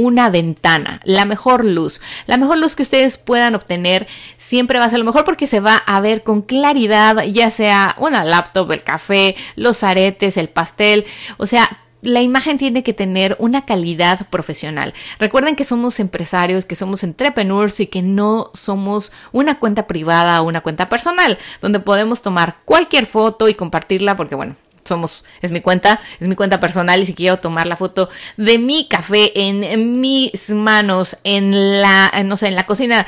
una 0.00 0.30
ventana, 0.30 1.00
la 1.04 1.24
mejor 1.24 1.64
luz. 1.64 2.00
La 2.26 2.36
mejor 2.36 2.58
luz 2.58 2.74
que 2.74 2.82
ustedes 2.82 3.18
puedan 3.18 3.54
obtener 3.54 4.06
siempre 4.36 4.78
va 4.78 4.86
a 4.86 4.90
ser 4.90 4.98
lo 4.98 5.04
mejor 5.04 5.24
porque 5.24 5.46
se 5.46 5.60
va 5.60 5.76
a 5.76 6.00
ver 6.00 6.22
con 6.22 6.42
claridad, 6.42 7.22
ya 7.24 7.50
sea 7.50 7.94
una 7.98 8.24
laptop, 8.24 8.72
el 8.72 8.82
café, 8.82 9.36
los 9.56 9.82
aretes, 9.82 10.36
el 10.36 10.48
pastel, 10.48 11.04
o 11.36 11.46
sea, 11.46 11.68
la 12.02 12.22
imagen 12.22 12.58
tiene 12.58 12.82
que 12.82 12.94
tener 12.94 13.36
una 13.38 13.66
calidad 13.66 14.26
profesional. 14.28 14.94
Recuerden 15.18 15.56
que 15.56 15.64
somos 15.64 16.00
empresarios, 16.00 16.64
que 16.64 16.76
somos 16.76 17.04
entrepreneurs 17.04 17.80
y 17.80 17.86
que 17.86 18.02
no 18.02 18.50
somos 18.54 19.12
una 19.32 19.58
cuenta 19.58 19.86
privada 19.86 20.40
o 20.40 20.48
una 20.48 20.62
cuenta 20.62 20.88
personal, 20.88 21.38
donde 21.60 21.80
podemos 21.80 22.22
tomar 22.22 22.56
cualquier 22.64 23.06
foto 23.06 23.48
y 23.48 23.54
compartirla 23.54 24.16
porque, 24.16 24.34
bueno, 24.34 24.56
somos, 24.84 25.24
es 25.42 25.50
mi 25.50 25.60
cuenta, 25.60 26.00
es 26.18 26.28
mi 26.28 26.34
cuenta 26.34 26.60
personal 26.60 27.00
y 27.02 27.06
si 27.06 27.14
quiero 27.14 27.38
tomar 27.38 27.66
la 27.66 27.76
foto 27.76 28.08
de 28.36 28.58
mi 28.58 28.88
café 28.88 29.32
en, 29.34 30.00
mis 30.00 30.50
manos, 30.50 31.16
en 31.24 31.80
la, 31.80 32.12
no 32.24 32.36
sé, 32.36 32.48
en 32.48 32.56
la 32.56 32.66
cocina 32.66 33.06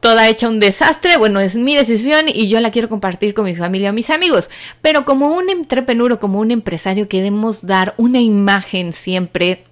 toda 0.00 0.28
hecha 0.28 0.48
un 0.48 0.58
desastre, 0.58 1.16
bueno, 1.16 1.38
es 1.38 1.54
mi 1.54 1.76
decisión 1.76 2.26
y 2.28 2.48
yo 2.48 2.60
la 2.60 2.72
quiero 2.72 2.88
compartir 2.88 3.34
con 3.34 3.44
mi 3.44 3.54
familia 3.54 3.90
o 3.90 3.92
mis 3.92 4.10
amigos. 4.10 4.50
Pero 4.80 5.04
como 5.04 5.28
un 5.28 5.48
entrepreneur 5.48 6.12
o 6.12 6.18
como 6.18 6.40
un 6.40 6.50
empresario 6.50 7.08
queremos 7.08 7.64
dar 7.64 7.94
una 7.98 8.20
imagen 8.20 8.92
siempre 8.92 9.64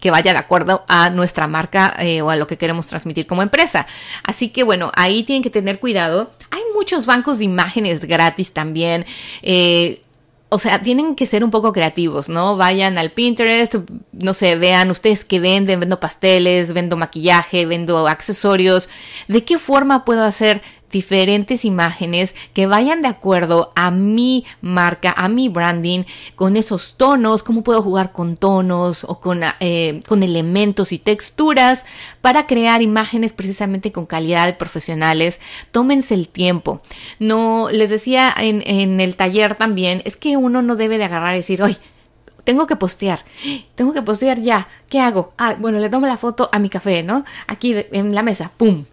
que 0.00 0.10
vaya 0.10 0.32
de 0.32 0.38
acuerdo 0.38 0.84
a 0.88 1.10
nuestra 1.10 1.48
marca 1.48 1.94
eh, 1.98 2.22
o 2.22 2.30
a 2.30 2.36
lo 2.36 2.46
que 2.46 2.56
queremos 2.56 2.86
transmitir 2.86 3.26
como 3.26 3.42
empresa. 3.42 3.86
Así 4.22 4.48
que 4.48 4.62
bueno, 4.62 4.92
ahí 4.94 5.24
tienen 5.24 5.42
que 5.42 5.50
tener 5.50 5.80
cuidado. 5.80 6.30
Hay 6.50 6.62
muchos 6.74 7.06
bancos 7.06 7.38
de 7.38 7.44
imágenes 7.44 8.00
gratis 8.00 8.52
también. 8.52 9.06
Eh, 9.42 10.00
o 10.50 10.58
sea, 10.58 10.80
tienen 10.80 11.14
que 11.14 11.26
ser 11.26 11.44
un 11.44 11.50
poco 11.50 11.72
creativos, 11.72 12.28
¿no? 12.28 12.56
Vayan 12.56 12.96
al 12.96 13.10
Pinterest, 13.10 13.74
no 14.12 14.32
sé, 14.32 14.56
vean 14.56 14.90
ustedes 14.90 15.24
qué 15.24 15.40
venden, 15.40 15.80
vendo 15.80 16.00
pasteles, 16.00 16.72
vendo 16.72 16.96
maquillaje, 16.96 17.66
vendo 17.66 18.06
accesorios, 18.06 18.88
¿de 19.28 19.44
qué 19.44 19.58
forma 19.58 20.06
puedo 20.06 20.22
hacer 20.22 20.62
diferentes 20.90 21.64
imágenes 21.64 22.34
que 22.54 22.66
vayan 22.66 23.02
de 23.02 23.08
acuerdo 23.08 23.70
a 23.74 23.90
mi 23.90 24.44
marca, 24.60 25.14
a 25.16 25.28
mi 25.28 25.48
branding, 25.48 26.04
con 26.34 26.56
esos 26.56 26.96
tonos, 26.96 27.42
cómo 27.42 27.62
puedo 27.62 27.82
jugar 27.82 28.12
con 28.12 28.36
tonos 28.36 29.04
o 29.04 29.20
con, 29.20 29.42
eh, 29.60 30.00
con 30.08 30.22
elementos 30.22 30.92
y 30.92 30.98
texturas 30.98 31.84
para 32.20 32.46
crear 32.46 32.82
imágenes 32.82 33.32
precisamente 33.32 33.92
con 33.92 34.06
calidad 34.06 34.56
profesionales. 34.56 35.40
Tómense 35.72 36.14
el 36.14 36.28
tiempo. 36.28 36.80
No, 37.18 37.68
les 37.70 37.90
decía 37.90 38.34
en, 38.38 38.62
en 38.66 39.00
el 39.00 39.16
taller 39.16 39.54
también, 39.54 40.02
es 40.04 40.16
que 40.16 40.36
uno 40.36 40.62
no 40.62 40.76
debe 40.76 40.98
de 40.98 41.04
agarrar 41.04 41.34
y 41.34 41.38
decir, 41.38 41.62
hoy 41.62 41.76
tengo 42.44 42.66
que 42.66 42.76
postear, 42.76 43.26
tengo 43.74 43.92
que 43.92 44.00
postear 44.00 44.40
ya, 44.40 44.68
¿qué 44.88 45.00
hago? 45.00 45.34
Ah, 45.36 45.56
bueno, 45.58 45.78
le 45.80 45.90
tomo 45.90 46.06
la 46.06 46.16
foto 46.16 46.48
a 46.50 46.58
mi 46.58 46.70
café, 46.70 47.02
¿no? 47.02 47.24
Aquí 47.46 47.76
en 47.92 48.14
la 48.14 48.22
mesa, 48.22 48.52
¡pum! 48.56 48.86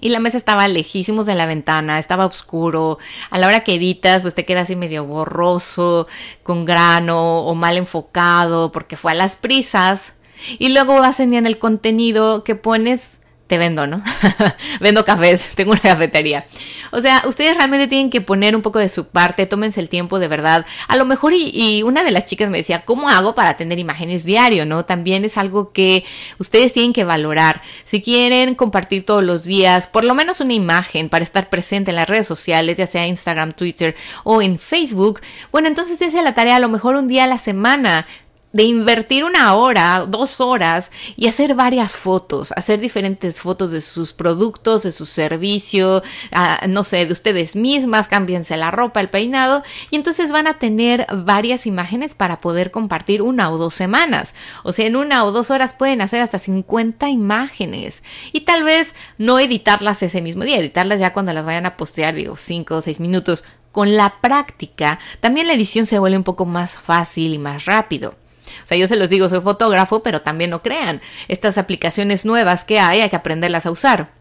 Y 0.00 0.08
la 0.08 0.20
mesa 0.20 0.38
estaba 0.38 0.66
lejísimos 0.66 1.26
de 1.26 1.34
la 1.34 1.46
ventana, 1.46 1.98
estaba 1.98 2.26
oscuro. 2.26 2.98
A 3.30 3.38
la 3.38 3.46
hora 3.46 3.64
que 3.64 3.74
editas, 3.74 4.22
pues 4.22 4.34
te 4.34 4.44
queda 4.44 4.62
así 4.62 4.76
medio 4.76 5.04
borroso, 5.04 6.06
con 6.42 6.64
grano 6.64 7.40
o 7.40 7.54
mal 7.54 7.76
enfocado, 7.76 8.72
porque 8.72 8.96
fue 8.96 9.12
a 9.12 9.14
las 9.14 9.36
prisas. 9.36 10.14
Y 10.58 10.70
luego 10.70 10.98
vas 11.00 11.20
en 11.20 11.34
el 11.34 11.58
contenido 11.58 12.44
que 12.44 12.54
pones 12.54 13.19
te 13.50 13.58
vendo, 13.58 13.84
¿no? 13.88 14.00
vendo 14.80 15.04
cafés, 15.04 15.50
tengo 15.56 15.72
una 15.72 15.80
cafetería. 15.80 16.46
O 16.92 17.00
sea, 17.00 17.24
ustedes 17.26 17.56
realmente 17.56 17.88
tienen 17.88 18.08
que 18.08 18.20
poner 18.20 18.54
un 18.54 18.62
poco 18.62 18.78
de 18.78 18.88
su 18.88 19.08
parte, 19.08 19.44
tómense 19.44 19.80
el 19.80 19.88
tiempo 19.88 20.20
de 20.20 20.28
verdad. 20.28 20.64
A 20.86 20.96
lo 20.96 21.04
mejor, 21.04 21.32
y, 21.34 21.82
una 21.82 22.04
de 22.04 22.12
las 22.12 22.26
chicas 22.26 22.48
me 22.48 22.58
decía, 22.58 22.84
¿cómo 22.84 23.08
hago 23.08 23.34
para 23.34 23.56
tener 23.56 23.80
imágenes 23.80 24.22
diario, 24.22 24.66
no? 24.66 24.84
También 24.84 25.24
es 25.24 25.36
algo 25.36 25.72
que 25.72 26.04
ustedes 26.38 26.72
tienen 26.72 26.92
que 26.92 27.02
valorar. 27.02 27.60
Si 27.84 28.00
quieren 28.00 28.54
compartir 28.54 29.04
todos 29.04 29.24
los 29.24 29.42
días, 29.42 29.88
por 29.88 30.04
lo 30.04 30.14
menos 30.14 30.40
una 30.40 30.54
imagen 30.54 31.08
para 31.08 31.24
estar 31.24 31.48
presente 31.48 31.90
en 31.90 31.96
las 31.96 32.08
redes 32.08 32.28
sociales, 32.28 32.76
ya 32.76 32.86
sea 32.86 33.08
Instagram, 33.08 33.50
Twitter 33.50 33.96
o 34.22 34.42
en 34.42 34.60
Facebook, 34.60 35.20
bueno, 35.50 35.66
entonces 35.66 35.98
dése 35.98 36.22
la 36.22 36.34
tarea 36.34 36.56
a 36.56 36.60
lo 36.60 36.68
mejor 36.68 36.94
un 36.94 37.08
día 37.08 37.24
a 37.24 37.26
la 37.26 37.38
semana 37.38 38.06
de 38.52 38.64
invertir 38.64 39.24
una 39.24 39.54
hora, 39.54 40.06
dos 40.08 40.40
horas 40.40 40.90
y 41.16 41.28
hacer 41.28 41.54
varias 41.54 41.96
fotos, 41.96 42.52
hacer 42.56 42.80
diferentes 42.80 43.40
fotos 43.40 43.70
de 43.70 43.80
sus 43.80 44.12
productos, 44.12 44.82
de 44.82 44.92
su 44.92 45.06
servicio, 45.06 46.02
ah, 46.32 46.60
no 46.68 46.82
sé, 46.82 47.06
de 47.06 47.12
ustedes 47.12 47.54
mismas, 47.54 48.08
cámbiense 48.08 48.56
la 48.56 48.70
ropa, 48.70 49.00
el 49.00 49.08
peinado 49.08 49.62
y 49.90 49.96
entonces 49.96 50.32
van 50.32 50.48
a 50.48 50.58
tener 50.58 51.06
varias 51.14 51.66
imágenes 51.66 52.14
para 52.14 52.40
poder 52.40 52.70
compartir 52.70 53.22
una 53.22 53.50
o 53.50 53.58
dos 53.58 53.74
semanas. 53.74 54.34
O 54.64 54.72
sea, 54.72 54.86
en 54.86 54.96
una 54.96 55.24
o 55.24 55.32
dos 55.32 55.50
horas 55.50 55.72
pueden 55.72 56.00
hacer 56.00 56.22
hasta 56.22 56.38
50 56.38 57.08
imágenes 57.08 58.02
y 58.32 58.40
tal 58.40 58.64
vez 58.64 58.94
no 59.18 59.38
editarlas 59.38 60.02
ese 60.02 60.22
mismo 60.22 60.44
día, 60.44 60.58
editarlas 60.58 60.98
ya 60.98 61.12
cuando 61.12 61.32
las 61.32 61.44
vayan 61.44 61.66
a 61.66 61.76
postear, 61.76 62.14
digo, 62.14 62.36
cinco 62.36 62.76
o 62.76 62.80
seis 62.80 62.98
minutos 62.98 63.44
con 63.70 63.96
la 63.96 64.14
práctica, 64.20 64.98
también 65.20 65.46
la 65.46 65.54
edición 65.54 65.86
se 65.86 66.00
vuelve 66.00 66.16
un 66.16 66.24
poco 66.24 66.44
más 66.44 66.72
fácil 66.72 67.34
y 67.34 67.38
más 67.38 67.66
rápido. 67.66 68.19
O 68.62 68.66
sea, 68.66 68.76
yo 68.76 68.88
se 68.88 68.96
los 68.96 69.08
digo, 69.08 69.28
soy 69.28 69.40
fotógrafo, 69.40 70.02
pero 70.02 70.20
también 70.20 70.50
no 70.50 70.62
crean. 70.62 71.00
Estas 71.28 71.58
aplicaciones 71.58 72.24
nuevas 72.24 72.64
que 72.64 72.78
hay, 72.78 73.00
hay 73.00 73.10
que 73.10 73.16
aprenderlas 73.16 73.66
a 73.66 73.70
usar. 73.70 74.20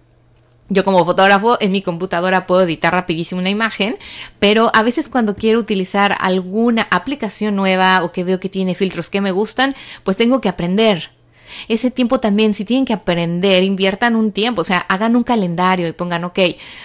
Yo 0.72 0.86
como 0.86 1.04
fotógrafo 1.04 1.58
en 1.62 1.72
mi 1.72 1.82
computadora 1.82 2.46
puedo 2.46 2.62
editar 2.62 2.94
rapidísimo 2.94 3.42
una 3.42 3.50
imagen, 3.50 3.98
pero 4.38 4.70
a 4.76 4.84
veces 4.84 5.10
cuando 5.10 5.36
quiero 5.36 5.58
utilizar 5.58 6.16
alguna 6.20 6.88
aplicación 6.92 7.56
nueva 7.56 8.04
o 8.04 8.12
que 8.12 8.24
veo 8.24 8.40
que 8.40 8.50
tiene 8.50 8.76
filtros 8.76 9.10
que 9.10 9.20
me 9.20 9.32
gustan, 9.32 9.76
pues 10.04 10.16
tengo 10.16 10.42
que 10.42 10.50
aprender 10.50 11.10
ese 11.68 11.92
tiempo 11.92 12.20
también, 12.20 12.54
si 12.54 12.66
tienen 12.66 12.86
que 12.86 12.94
aprender, 12.94 13.64
inviertan 13.64 14.16
un 14.16 14.32
tiempo, 14.32 14.62
o 14.62 14.66
sea, 14.66 14.80
hagan 14.80 15.16
un 15.16 15.24
calendario 15.24 15.88
y 15.88 15.92
pongan, 15.92 16.24
ok, 16.24 16.40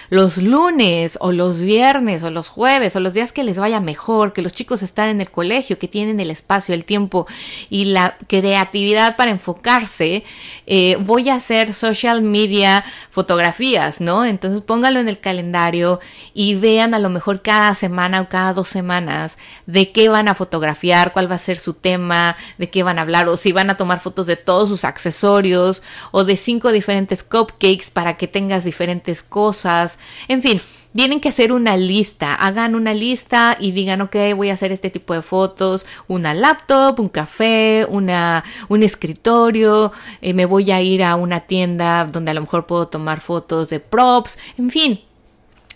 los 0.09 0.37
lunes 0.37 1.17
o 1.21 1.31
los 1.31 1.61
viernes 1.61 2.23
o 2.23 2.29
los 2.29 2.49
jueves 2.49 2.95
o 2.95 2.99
los 2.99 3.13
días 3.13 3.31
que 3.31 3.43
les 3.43 3.57
vaya 3.57 3.79
mejor, 3.79 4.33
que 4.33 4.41
los 4.41 4.53
chicos 4.53 4.83
están 4.83 5.09
en 5.09 5.21
el 5.21 5.29
colegio, 5.29 5.77
que 5.77 5.87
tienen 5.87 6.19
el 6.19 6.31
espacio, 6.31 6.73
el 6.73 6.85
tiempo 6.85 7.27
y 7.69 7.85
la 7.85 8.17
creatividad 8.27 9.15
para 9.15 9.31
enfocarse, 9.31 10.23
eh, 10.65 10.97
voy 10.99 11.29
a 11.29 11.35
hacer 11.35 11.73
social 11.73 12.21
media 12.21 12.83
fotografías, 13.11 14.01
¿no? 14.01 14.25
Entonces 14.25 14.61
pónganlo 14.61 14.99
en 14.99 15.07
el 15.07 15.19
calendario 15.19 15.99
y 16.33 16.55
vean 16.55 16.93
a 16.93 16.99
lo 16.99 17.09
mejor 17.09 17.41
cada 17.41 17.75
semana 17.75 18.21
o 18.21 18.29
cada 18.29 18.53
dos 18.53 18.67
semanas 18.67 19.37
de 19.65 19.91
qué 19.91 20.09
van 20.09 20.27
a 20.27 20.35
fotografiar, 20.35 21.11
cuál 21.11 21.29
va 21.29 21.35
a 21.35 21.39
ser 21.39 21.57
su 21.57 21.73
tema, 21.73 22.35
de 22.57 22.69
qué 22.69 22.83
van 22.83 22.99
a 22.99 23.01
hablar 23.01 23.27
o 23.27 23.37
si 23.37 23.51
van 23.51 23.69
a 23.69 23.77
tomar 23.77 23.99
fotos 23.99 24.27
de 24.27 24.35
todo 24.35 24.54
todos 24.55 24.69
sus 24.69 24.85
accesorios 24.85 25.83
o 26.11 26.23
de 26.23 26.37
cinco 26.37 26.71
diferentes 26.71 27.23
cupcakes 27.23 27.91
para 27.91 28.15
que 28.15 28.25
tengas 28.25 28.63
diferentes 28.63 29.21
cosas. 29.21 29.99
En 30.29 30.41
fin, 30.41 30.61
tienen 30.95 31.19
que 31.19 31.27
hacer 31.27 31.51
una 31.51 31.75
lista, 31.75 32.33
hagan 32.35 32.73
una 32.73 32.93
lista 32.93 33.57
y 33.59 33.73
digan, 33.73 33.99
ok, 33.99 34.15
voy 34.33 34.49
a 34.49 34.53
hacer 34.53 34.71
este 34.71 34.89
tipo 34.89 35.13
de 35.13 35.21
fotos, 35.21 35.85
una 36.07 36.33
laptop, 36.33 37.01
un 37.01 37.09
café, 37.09 37.85
una, 37.89 38.45
un 38.69 38.81
escritorio, 38.81 39.91
eh, 40.21 40.33
me 40.33 40.45
voy 40.45 40.71
a 40.71 40.81
ir 40.81 41.03
a 41.03 41.17
una 41.17 41.41
tienda 41.41 42.05
donde 42.05 42.31
a 42.31 42.33
lo 42.33 42.39
mejor 42.39 42.65
puedo 42.65 42.87
tomar 42.87 43.19
fotos 43.19 43.67
de 43.67 43.81
props, 43.81 44.39
en 44.57 44.71
fin, 44.71 45.01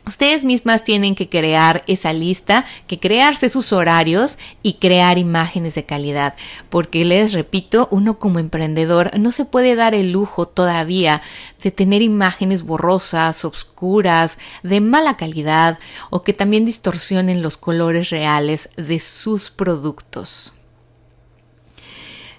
Ustedes 0.09 0.43
mismas 0.43 0.83
tienen 0.83 1.13
que 1.13 1.29
crear 1.29 1.83
esa 1.85 2.13
lista, 2.13 2.65
que 2.87 2.99
crearse 2.99 3.47
sus 3.47 3.71
horarios 3.71 4.39
y 4.63 4.79
crear 4.79 5.19
imágenes 5.19 5.75
de 5.75 5.85
calidad, 5.85 6.33
porque 6.71 7.05
les 7.05 7.31
repito, 7.31 7.87
uno 7.91 8.17
como 8.17 8.39
emprendedor 8.39 9.15
no 9.19 9.31
se 9.31 9.45
puede 9.45 9.75
dar 9.75 9.93
el 9.93 10.11
lujo 10.11 10.47
todavía 10.47 11.21
de 11.61 11.69
tener 11.69 12.01
imágenes 12.01 12.63
borrosas, 12.63 13.45
obscuras, 13.45 14.39
de 14.63 14.81
mala 14.81 15.15
calidad 15.15 15.77
o 16.09 16.23
que 16.23 16.33
también 16.33 16.65
distorsionen 16.65 17.43
los 17.43 17.57
colores 17.57 18.09
reales 18.09 18.71
de 18.77 18.99
sus 18.99 19.51
productos. 19.51 20.53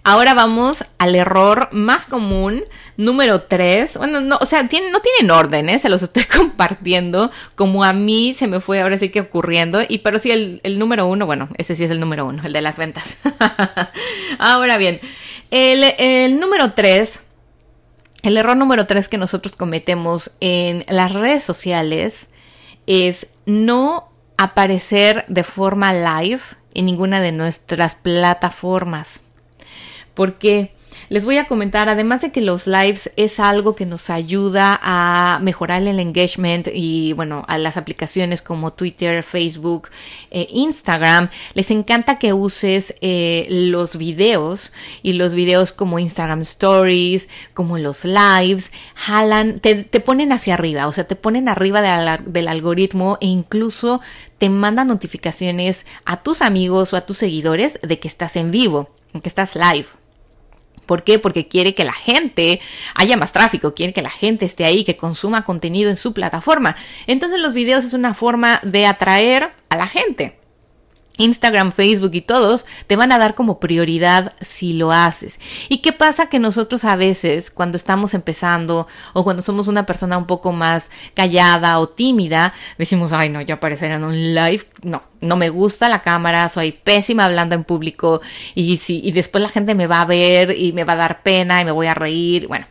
Ahora 0.03 0.35
vamos 0.35 0.87
al 0.99 1.15
error 1.15 1.69
más 1.71 2.07
común, 2.07 2.65
número 3.01 3.43
3. 3.43 3.97
Bueno, 3.97 4.21
no, 4.21 4.39
o 4.41 4.47
sea, 4.47 4.63
no 4.63 4.69
tienen 4.69 5.31
orden, 5.31 5.69
¿eh? 5.69 5.79
se 5.79 5.89
los 5.89 6.03
estoy 6.03 6.25
compartiendo 6.37 7.31
como 7.55 7.85
a 7.85 7.93
mí 7.93 8.35
se 8.35 8.47
me 8.47 8.61
fue 8.61 8.81
ahora 8.81 8.99
sí 8.99 9.09
que 9.09 9.21
ocurriendo. 9.21 9.81
Y 9.89 9.99
pero 9.99 10.19
sí, 10.19 10.31
el, 10.31 10.79
número 10.79 11.07
uno, 11.07 11.27
bueno, 11.27 11.49
ese 11.57 11.75
sí 11.75 11.85
es 11.85 11.91
el 11.91 12.01
número 12.01 12.27
uno, 12.27 12.43
el 12.45 12.53
de 12.53 12.61
las 12.61 12.79
ventas. 12.79 13.19
ahora 14.39 14.77
bien, 14.77 15.01
el, 15.51 15.85
el 15.99 16.39
número 16.39 16.73
3, 16.73 17.21
el 18.23 18.37
error 18.37 18.57
número 18.57 18.87
3 18.87 19.09
que 19.09 19.19
nosotros 19.19 19.57
cometemos 19.57 20.33
en 20.41 20.85
las 20.89 21.15
redes 21.15 21.43
sociales 21.43 22.29
es 22.87 23.27
no 23.47 24.11
aparecer 24.37 25.25
de 25.29 25.45
forma 25.45 25.93
live 25.93 26.41
en 26.75 26.87
ninguna 26.87 27.21
de 27.21 27.33
nuestras 27.33 27.97
plataformas 27.97 29.23
porque 30.15 30.73
les 31.11 31.25
voy 31.25 31.39
a 31.39 31.49
comentar, 31.49 31.89
además 31.89 32.21
de 32.21 32.31
que 32.31 32.41
los 32.41 32.69
lives 32.69 33.11
es 33.17 33.41
algo 33.41 33.75
que 33.75 33.85
nos 33.85 34.11
ayuda 34.11 34.79
a 34.81 35.41
mejorar 35.43 35.83
el 35.83 35.99
engagement 35.99 36.69
y 36.73 37.15
bueno, 37.15 37.45
a 37.49 37.59
las 37.59 37.77
aplicaciones 37.77 38.43
como 38.43 38.73
Twitter, 38.73 39.25
Facebook, 39.25 39.89
eh, 40.31 40.47
Instagram, 40.51 41.29
les 41.55 41.73
encanta 41.73 42.21
que 42.21 42.33
uses 42.33 42.95
eh, 43.01 43.45
los 43.51 43.97
videos 43.97 44.73
y 45.03 45.15
los 45.15 45.35
videos 45.35 45.73
como 45.73 45.99
Instagram 45.99 46.43
Stories, 46.43 47.29
como 47.55 47.77
los 47.77 48.05
lives, 48.05 48.71
jalan, 48.95 49.59
te, 49.59 49.85
ponen 49.99 50.31
hacia 50.31 50.55
arriba, 50.55 50.87
o 50.87 50.93
sea, 50.93 51.09
te 51.09 51.17
ponen 51.17 51.49
arriba 51.49 52.17
del 52.25 52.47
algoritmo 52.47 53.19
e 53.21 53.27
incluso 53.27 54.01
te 54.39 54.49
mandan 54.49 54.87
notificaciones 54.87 55.87
a 56.05 56.23
tus 56.23 56.41
amigos 56.41 56.93
o 56.93 56.97
a 56.97 57.01
tus 57.01 57.19
seguidores 57.19 57.81
de 57.83 57.99
que 57.99 58.07
estás 58.07 58.37
en 58.37 58.53
vivo, 58.53 58.91
que 59.21 59.29
estás 59.29 59.57
live. 59.57 60.00
¿Por 60.91 61.05
qué? 61.05 61.21
Porque 61.21 61.47
quiere 61.47 61.73
que 61.73 61.85
la 61.85 61.93
gente 61.93 62.61
haya 62.97 63.17
más 63.17 63.31
tráfico, 63.31 63.75
quiere 63.75 63.93
que 63.93 64.03
la 64.03 64.11
gente 64.11 64.45
esté 64.45 64.65
ahí, 64.65 64.83
que 64.83 64.97
consuma 64.97 65.45
contenido 65.45 65.89
en 65.89 65.95
su 65.95 66.13
plataforma. 66.13 66.75
Entonces 67.07 67.41
los 67.41 67.53
videos 67.53 67.85
es 67.85 67.93
una 67.93 68.13
forma 68.13 68.59
de 68.65 68.87
atraer 68.87 69.53
a 69.69 69.77
la 69.77 69.87
gente. 69.87 70.40
Instagram, 71.21 71.73
Facebook 71.73 72.11
y 72.15 72.21
todos 72.21 72.67
te 72.87 72.97
van 72.97 73.13
a 73.13 73.19
dar 73.19 73.35
como 73.35 73.61
prioridad 73.61 74.33
si 74.41 74.73
lo 74.73 74.93
haces. 74.93 75.39
¿Y 75.69 75.79
qué 75.79 75.93
pasa 75.93 76.29
que 76.29 76.39
nosotros 76.39 76.85
a 76.85 76.97
veces 76.97 77.51
cuando 77.51 77.77
estamos 77.77 78.15
empezando 78.15 78.87
o 79.13 79.25
cuando 79.25 79.43
somos 79.43 79.69
una 79.69 79.87
persona 79.87 80.19
un 80.19 80.27
poco 80.27 80.53
más 80.53 80.91
callada 81.15 81.79
o 81.79 81.89
tímida, 81.89 82.55
decimos, 82.79 83.13
ay 83.13 83.29
no, 83.29 83.41
yo 83.41 83.55
aparecer 83.55 83.93
en 83.93 84.05
un 84.05 84.35
live, 84.35 84.65
no, 84.83 85.03
no 85.21 85.37
me 85.37 85.51
gusta 85.51 85.89
la 85.89 86.03
cámara, 86.03 86.49
soy 86.49 86.73
pésima 86.73 87.25
hablando 87.25 87.55
en 87.55 87.65
público 87.65 88.21
y, 88.55 88.79
si, 88.79 89.01
y 89.05 89.13
después 89.13 89.43
la 89.43 89.49
gente 89.49 89.75
me 89.75 89.87
va 89.87 90.01
a 90.01 90.07
ver 90.07 90.55
y 90.59 90.73
me 90.73 90.85
va 90.85 90.95
a 90.95 90.97
dar 90.97 91.23
pena 91.23 91.61
y 91.61 91.65
me 91.65 91.73
voy 91.73 91.87
a 91.87 91.95
reír, 91.95 92.49
bueno. 92.49 92.67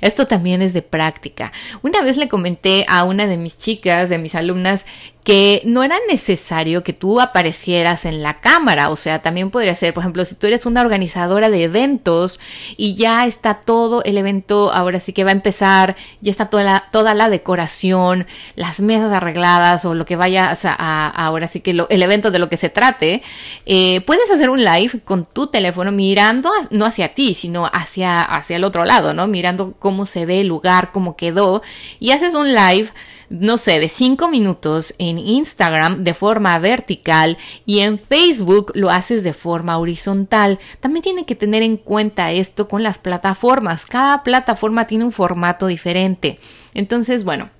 Esto 0.00 0.26
también 0.26 0.62
es 0.62 0.72
de 0.72 0.82
práctica. 0.82 1.52
Una 1.82 2.02
vez 2.02 2.16
le 2.16 2.28
comenté 2.28 2.84
a 2.88 3.04
una 3.04 3.26
de 3.26 3.36
mis 3.36 3.58
chicas, 3.58 4.08
de 4.08 4.18
mis 4.18 4.34
alumnas, 4.34 4.86
que 5.24 5.62
no 5.66 5.82
era 5.82 5.98
necesario 6.08 6.82
que 6.82 6.92
tú 6.92 7.20
aparecieras 7.20 8.04
en 8.04 8.22
la 8.22 8.40
cámara, 8.40 8.88
o 8.88 8.96
sea, 8.96 9.20
también 9.20 9.50
podría 9.50 9.74
ser, 9.74 9.92
por 9.92 10.02
ejemplo, 10.02 10.24
si 10.24 10.34
tú 10.34 10.46
eres 10.46 10.64
una 10.64 10.80
organizadora 10.80 11.50
de 11.50 11.64
eventos 11.64 12.40
y 12.76 12.94
ya 12.94 13.26
está 13.26 13.54
todo 13.54 14.02
el 14.04 14.16
evento, 14.16 14.72
ahora 14.72 14.98
sí 14.98 15.12
que 15.12 15.24
va 15.24 15.30
a 15.30 15.34
empezar, 15.34 15.96
ya 16.20 16.30
está 16.30 16.46
toda 16.46 16.62
la, 16.62 16.84
toda 16.90 17.14
la 17.14 17.28
decoración, 17.28 18.26
las 18.56 18.80
mesas 18.80 19.12
arregladas 19.12 19.84
o 19.84 19.94
lo 19.94 20.06
que 20.06 20.16
vaya 20.16 20.56
a, 20.64 21.08
ahora 21.08 21.48
sí 21.48 21.60
que 21.60 21.70
el 21.70 22.02
evento 22.02 22.30
de 22.30 22.38
lo 22.38 22.48
que 22.48 22.56
se 22.56 22.70
trate, 22.70 23.22
eh, 23.66 24.00
puedes 24.06 24.30
hacer 24.30 24.48
un 24.48 24.64
live 24.64 25.00
con 25.04 25.26
tu 25.26 25.48
teléfono 25.48 25.92
mirando 25.92 26.50
no 26.70 26.86
hacia 26.86 27.14
ti, 27.14 27.34
sino 27.34 27.66
hacia, 27.72 28.22
hacia 28.22 28.56
el 28.56 28.64
otro 28.64 28.84
lado, 28.84 29.12
¿no? 29.12 29.28
Mirando 29.28 29.74
cómo 29.78 30.06
se 30.06 30.24
ve 30.24 30.40
el 30.40 30.46
lugar, 30.46 30.92
cómo 30.92 31.16
quedó 31.16 31.62
y 31.98 32.12
haces 32.12 32.34
un 32.34 32.54
live 32.54 32.90
no 33.30 33.58
sé, 33.58 33.78
de 33.78 33.88
5 33.88 34.28
minutos 34.28 34.92
en 34.98 35.16
Instagram 35.16 36.02
de 36.02 36.14
forma 36.14 36.58
vertical 36.58 37.38
y 37.64 37.78
en 37.78 37.98
Facebook 37.98 38.72
lo 38.74 38.90
haces 38.90 39.22
de 39.22 39.32
forma 39.32 39.78
horizontal. 39.78 40.58
También 40.80 41.02
tiene 41.02 41.24
que 41.24 41.36
tener 41.36 41.62
en 41.62 41.76
cuenta 41.76 42.32
esto 42.32 42.68
con 42.68 42.82
las 42.82 42.98
plataformas. 42.98 43.86
Cada 43.86 44.24
plataforma 44.24 44.88
tiene 44.88 45.04
un 45.04 45.12
formato 45.12 45.68
diferente. 45.68 46.40
Entonces, 46.74 47.24
bueno, 47.24 47.50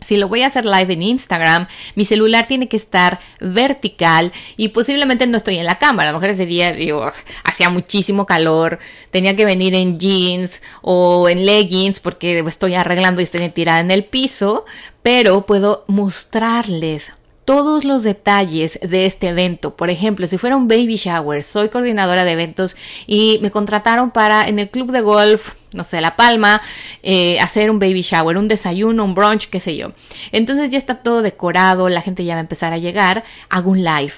si 0.00 0.16
lo 0.16 0.28
voy 0.28 0.42
a 0.42 0.48
hacer 0.48 0.64
live 0.64 0.92
en 0.92 1.02
Instagram, 1.02 1.66
mi 1.94 2.04
celular 2.04 2.46
tiene 2.46 2.68
que 2.68 2.76
estar 2.76 3.18
vertical 3.40 4.32
y 4.56 4.68
posiblemente 4.68 5.26
no 5.26 5.36
estoy 5.36 5.58
en 5.58 5.66
la 5.66 5.78
cámara. 5.78 6.10
A 6.10 6.12
lo 6.12 6.20
mejor 6.20 6.32
ese 6.32 6.46
día, 6.46 6.72
digo, 6.72 7.10
hacía 7.44 7.70
muchísimo 7.70 8.26
calor, 8.26 8.78
tenía 9.10 9.36
que 9.36 9.44
venir 9.44 9.74
en 9.74 9.98
jeans 9.98 10.62
o 10.82 11.28
en 11.28 11.46
leggings 11.46 12.00
porque 12.00 12.38
estoy 12.40 12.74
arreglando 12.74 13.20
y 13.20 13.24
estoy 13.24 13.48
tirada 13.50 13.80
en 13.80 13.90
el 13.90 14.04
piso, 14.04 14.64
pero 15.02 15.46
puedo 15.46 15.84
mostrarles 15.86 17.12
todos 17.46 17.84
los 17.84 18.02
detalles 18.02 18.78
de 18.82 19.06
este 19.06 19.28
evento. 19.28 19.76
Por 19.76 19.88
ejemplo, 19.88 20.26
si 20.26 20.36
fuera 20.36 20.56
un 20.56 20.68
baby 20.68 20.96
shower, 20.96 21.42
soy 21.42 21.68
coordinadora 21.68 22.24
de 22.24 22.32
eventos 22.32 22.76
y 23.06 23.38
me 23.40 23.52
contrataron 23.52 24.10
para 24.10 24.48
en 24.48 24.58
el 24.58 24.68
club 24.68 24.90
de 24.90 25.00
golf, 25.00 25.52
no 25.76 25.84
sé, 25.84 26.00
La 26.00 26.16
Palma, 26.16 26.60
eh, 27.02 27.38
hacer 27.40 27.70
un 27.70 27.78
baby 27.78 28.02
shower, 28.02 28.36
un 28.36 28.48
desayuno, 28.48 29.04
un 29.04 29.14
brunch, 29.14 29.48
qué 29.48 29.60
sé 29.60 29.76
yo. 29.76 29.92
Entonces 30.32 30.70
ya 30.70 30.78
está 30.78 30.96
todo 30.96 31.22
decorado, 31.22 31.88
la 31.88 32.02
gente 32.02 32.24
ya 32.24 32.34
va 32.34 32.38
a 32.38 32.42
empezar 32.42 32.72
a 32.72 32.78
llegar, 32.78 33.24
hago 33.48 33.70
un 33.70 33.84
live 33.84 34.14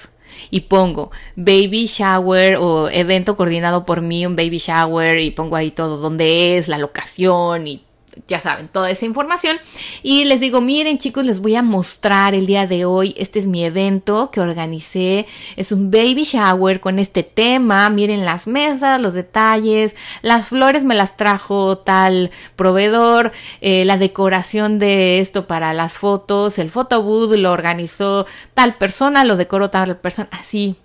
y 0.51 0.61
pongo 0.61 1.11
baby 1.35 1.85
shower 1.87 2.55
o 2.55 2.89
evento 2.89 3.35
coordinado 3.35 3.85
por 3.85 4.01
mí, 4.01 4.25
un 4.25 4.35
baby 4.35 4.57
shower 4.57 5.19
y 5.19 5.31
pongo 5.31 5.55
ahí 5.55 5.71
todo 5.71 5.97
donde 5.97 6.57
es, 6.57 6.67
la 6.67 6.77
locación 6.77 7.67
y 7.67 7.83
ya 8.27 8.39
saben, 8.39 8.67
toda 8.67 8.89
esa 8.91 9.05
información. 9.05 9.57
Y 10.03 10.25
les 10.25 10.39
digo, 10.39 10.61
miren 10.61 10.97
chicos, 10.97 11.25
les 11.25 11.39
voy 11.39 11.55
a 11.55 11.61
mostrar 11.61 12.33
el 12.35 12.45
día 12.45 12.67
de 12.67 12.85
hoy, 12.85 13.13
este 13.17 13.39
es 13.39 13.47
mi 13.47 13.63
evento 13.63 14.31
que 14.31 14.41
organicé, 14.41 15.25
es 15.55 15.71
un 15.71 15.91
baby 15.91 16.23
shower 16.23 16.79
con 16.79 16.99
este 16.99 17.23
tema, 17.23 17.89
miren 17.89 18.25
las 18.25 18.47
mesas, 18.47 18.99
los 19.01 19.13
detalles, 19.13 19.95
las 20.21 20.49
flores 20.49 20.83
me 20.83 20.95
las 20.95 21.17
trajo 21.17 21.77
tal 21.77 22.31
proveedor, 22.55 23.31
eh, 23.61 23.85
la 23.85 23.97
decoración 23.97 24.79
de 24.79 25.19
esto 25.19 25.47
para 25.47 25.73
las 25.73 25.97
fotos, 25.97 26.59
el 26.59 26.71
photobooth 26.71 27.31
lo 27.35 27.51
organizó 27.51 28.25
tal 28.53 28.75
persona, 28.75 29.23
lo 29.23 29.35
decoró 29.35 29.69
tal 29.69 29.97
persona, 29.97 30.29
así 30.31 30.75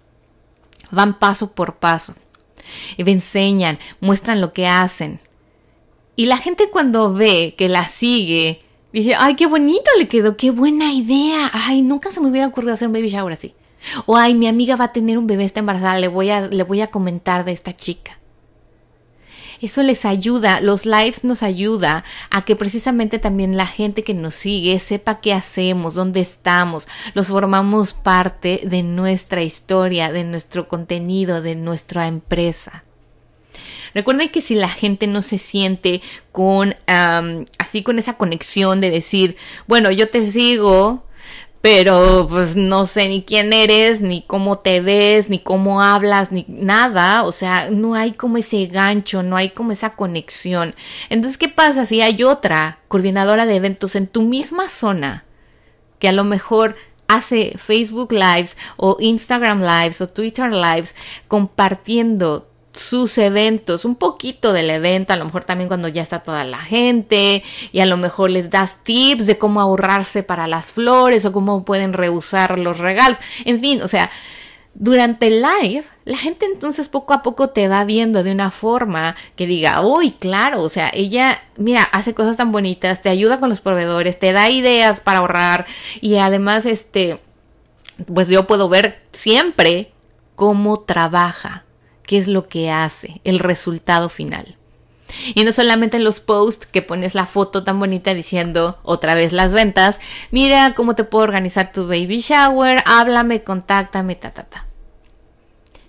van 0.91 1.19
paso 1.19 1.53
por 1.53 1.77
paso. 1.77 2.15
Y 2.97 3.05
me 3.05 3.13
enseñan, 3.13 3.79
muestran 4.01 4.41
lo 4.41 4.53
que 4.53 4.67
hacen. 4.67 5.21
Y 6.17 6.27
la 6.27 6.37
gente 6.37 6.71
cuando 6.71 7.13
ve 7.13 7.55
que 7.59 7.69
la 7.69 7.89
sigue, 7.89 8.63
dice, 8.93 9.15
ay, 9.19 9.35
qué 9.35 9.47
bonito 9.47 9.91
le 9.99 10.09
quedó, 10.09 10.37
qué 10.37 10.51
buena 10.51 10.93
idea. 10.93 11.51
Ay, 11.53 11.83
nunca 11.83 12.13
se 12.13 12.21
me 12.21 12.29
hubiera 12.29 12.47
ocurrido 12.47 12.75
hacer 12.75 12.89
un 12.89 12.95
baby 12.95 13.09
shower 13.09 13.33
así. 13.33 13.55
O 14.07 14.17
ay, 14.17 14.35
mi 14.35 14.47
amiga 14.47 14.77
va 14.77 14.87
a 14.87 14.93
tener 14.93 15.19
un 15.19 15.27
bebé, 15.27 15.45
está 15.45 15.61
embarazada, 15.61 15.99
le 15.99 16.09
voy 16.09 16.31
a, 16.31 16.47
le 16.49 16.63
voy 16.63 16.81
a 16.81 16.91
comentar 16.91 17.45
de 17.45 17.53
esta 17.53 17.77
chica. 17.77 18.19
Eso 19.61 19.83
les 19.83 20.05
ayuda, 20.05 20.61
los 20.61 20.85
lives 20.85 21.25
nos 21.25 21.43
ayuda 21.43 22.05
a 22.31 22.45
que 22.45 22.55
precisamente 22.55 23.19
también 23.19 23.57
la 23.57 23.67
gente 23.67 24.05
que 24.05 24.13
nos 24.13 24.35
sigue 24.35 24.79
sepa 24.79 25.21
qué 25.21 25.33
hacemos, 25.33 25.95
dónde 25.95 26.21
estamos, 26.21 26.87
los 27.15 27.29
formamos 27.29 27.95
parte 27.95 28.61
de 28.65 28.83
nuestra 28.83 29.43
historia, 29.43 30.13
de 30.13 30.25
nuestro 30.25 30.69
contenido, 30.69 31.41
de 31.41 31.57
nuestra 31.57 32.09
empresa. 32.09 32.84
Recuerden 33.95 34.29
que 34.29 34.43
si 34.43 34.55
la 34.55 34.69
gente 34.69 35.07
no 35.07 35.23
se 35.23 35.39
siente 35.39 36.03
con 36.33 36.75
así 36.87 37.83
con 37.83 37.99
esa 37.99 38.17
conexión 38.17 38.81
de 38.81 38.91
decir, 38.91 39.37
bueno, 39.67 39.91
yo 39.91 40.09
te 40.11 40.25
sigo, 40.25 41.05
pero 41.65 42.27
pues 42.29 42.57
no 42.57 42.87
sé 42.87 43.09
ni 43.09 43.23
quién 43.23 43.55
eres, 43.55 44.03
ni 44.03 44.21
cómo 44.21 44.59
te 44.59 44.83
ves, 44.83 45.31
ni 45.31 45.39
cómo 45.39 45.81
hablas, 45.81 46.31
ni 46.31 46.45
nada, 46.47 47.23
o 47.23 47.33
sea, 47.33 47.71
no 47.71 47.95
hay 47.95 48.13
como 48.13 48.37
ese 48.37 48.67
gancho, 48.67 49.23
no 49.23 49.35
hay 49.35 49.49
como 49.49 49.73
esa 49.73 49.95
conexión. 49.95 50.75
Entonces, 51.09 51.39
¿qué 51.39 51.49
pasa 51.49 51.87
si 51.87 52.03
hay 52.03 52.23
otra 52.23 52.81
coordinadora 52.89 53.47
de 53.47 53.57
eventos 53.57 53.97
en 53.97 54.09
tu 54.09 54.21
misma 54.21 54.69
zona 54.69 55.25
que 55.99 56.09
a 56.09 56.13
lo 56.13 56.25
mejor 56.25 56.77
hace 57.09 57.53
Facebook 57.57 58.13
Lives 58.13 58.59
o 58.77 58.99
Instagram 59.01 59.63
Lives 59.63 60.03
o 60.03 60.09
Twitter 60.09 60.53
Lives 60.53 60.95
compartiendo 61.29 62.51
sus 62.75 63.19
eventos, 63.19 63.85
un 63.85 63.95
poquito 63.95 64.53
del 64.53 64.71
evento, 64.71 65.13
a 65.13 65.17
lo 65.17 65.25
mejor 65.25 65.45
también 65.45 65.69
cuando 65.69 65.89
ya 65.89 66.03
está 66.03 66.23
toda 66.23 66.45
la 66.45 66.61
gente 66.61 67.43
y 67.73 67.81
a 67.81 67.87
lo 67.87 67.97
mejor 67.97 68.31
les 68.31 68.51
das 68.51 68.79
tips 68.83 69.27
de 69.27 69.39
cómo 69.39 69.61
ahorrarse 69.61 70.23
para 70.23 70.47
las 70.47 70.73
flores 70.73 71.25
o 71.25 71.33
cómo 71.33 71.65
pueden 71.65 71.93
reusar 71.93 72.59
los 72.59 72.79
regalos, 72.79 73.19
en 73.45 73.61
fin, 73.61 73.81
o 73.83 73.89
sea, 73.89 74.11
durante 74.75 75.29
el 75.29 75.43
live, 75.43 75.85
la 76.05 76.19
gente 76.19 76.47
entonces 76.47 76.89
poco 76.89 77.13
a 77.13 77.23
poco 77.23 77.51
te 77.51 77.69
va 77.69 77.85
viendo 77.85 78.25
de 78.25 78.33
una 78.33 78.51
forma 78.51 79.15
que 79.37 79.47
diga, 79.47 79.87
uy, 79.87 80.11
claro, 80.11 80.63
o 80.63 80.69
sea, 80.69 80.91
ella, 80.93 81.41
mira, 81.57 81.85
hace 81.85 82.13
cosas 82.13 82.37
tan 82.37 82.51
bonitas, 82.51 83.01
te 83.01 83.09
ayuda 83.09 83.39
con 83.39 83.51
los 83.51 83.61
proveedores, 83.61 84.19
te 84.19 84.33
da 84.33 84.51
ideas 84.51 85.01
para 85.01 85.21
ahorrar 85.21 85.67
y 86.01 86.17
además, 86.17 86.67
este, 86.67 87.21
pues 88.13 88.29
yo 88.29 88.49
puedo 88.49 88.69
ver 88.69 89.01
siempre 89.13 89.93
cómo 90.35 90.81
trabaja 90.81 91.64
qué 92.07 92.19
es 92.19 92.29
lo 92.29 92.49
que 92.49 92.71
hace, 92.71 93.21
el 93.25 93.39
resultado 93.39 94.09
final. 94.09 94.57
Y 95.35 95.45
no 95.45 95.53
solamente 95.53 95.97
en 95.97 96.05
los 96.05 96.21
posts 96.21 96.67
que 96.67 96.83
pones 96.83 97.15
la 97.15 97.27
foto 97.27 97.63
tan 97.63 97.79
bonita 97.79 98.15
diciendo 98.15 98.79
otra 98.83 99.15
vez 99.15 99.33
las 99.33 99.53
ventas, 99.53 100.01
mira 100.31 100.75
cómo 100.75 100.95
te 100.95 101.05
puedo 101.05 101.25
organizar 101.25 101.73
tu 101.73 101.87
baby 101.87 102.21
shower, 102.21 102.83
háblame, 102.87 103.43
contáctame, 103.43 104.17
ta, 104.17 104.33
ta, 104.33 104.45
ta. 104.45 104.67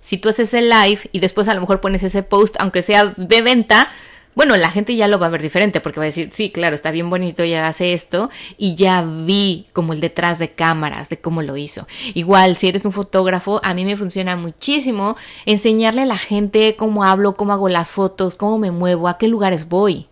Si 0.00 0.18
tú 0.18 0.28
haces 0.28 0.54
el 0.54 0.70
live 0.70 1.00
y 1.10 1.18
después 1.18 1.48
a 1.48 1.54
lo 1.54 1.60
mejor 1.60 1.80
pones 1.80 2.02
ese 2.02 2.22
post, 2.22 2.56
aunque 2.60 2.82
sea 2.82 3.14
de 3.16 3.42
venta, 3.42 3.90
bueno, 4.36 4.54
la 4.58 4.70
gente 4.70 4.94
ya 4.94 5.08
lo 5.08 5.18
va 5.18 5.26
a 5.26 5.30
ver 5.30 5.40
diferente 5.40 5.80
porque 5.80 5.98
va 5.98 6.04
a 6.04 6.06
decir, 6.06 6.28
sí, 6.30 6.50
claro, 6.50 6.74
está 6.74 6.90
bien 6.90 7.08
bonito, 7.08 7.42
ya 7.42 7.66
hace 7.66 7.94
esto 7.94 8.28
y 8.58 8.74
ya 8.74 9.02
vi 9.02 9.66
como 9.72 9.94
el 9.94 10.00
detrás 10.02 10.38
de 10.38 10.50
cámaras 10.50 11.08
de 11.08 11.18
cómo 11.18 11.40
lo 11.40 11.56
hizo. 11.56 11.86
Igual, 12.12 12.56
si 12.56 12.68
eres 12.68 12.84
un 12.84 12.92
fotógrafo, 12.92 13.62
a 13.64 13.72
mí 13.72 13.86
me 13.86 13.96
funciona 13.96 14.36
muchísimo 14.36 15.16
enseñarle 15.46 16.02
a 16.02 16.06
la 16.06 16.18
gente 16.18 16.76
cómo 16.76 17.02
hablo, 17.02 17.34
cómo 17.34 17.54
hago 17.54 17.70
las 17.70 17.92
fotos, 17.92 18.34
cómo 18.34 18.58
me 18.58 18.70
muevo, 18.70 19.08
a 19.08 19.16
qué 19.16 19.26
lugares 19.26 19.70
voy. 19.70 20.06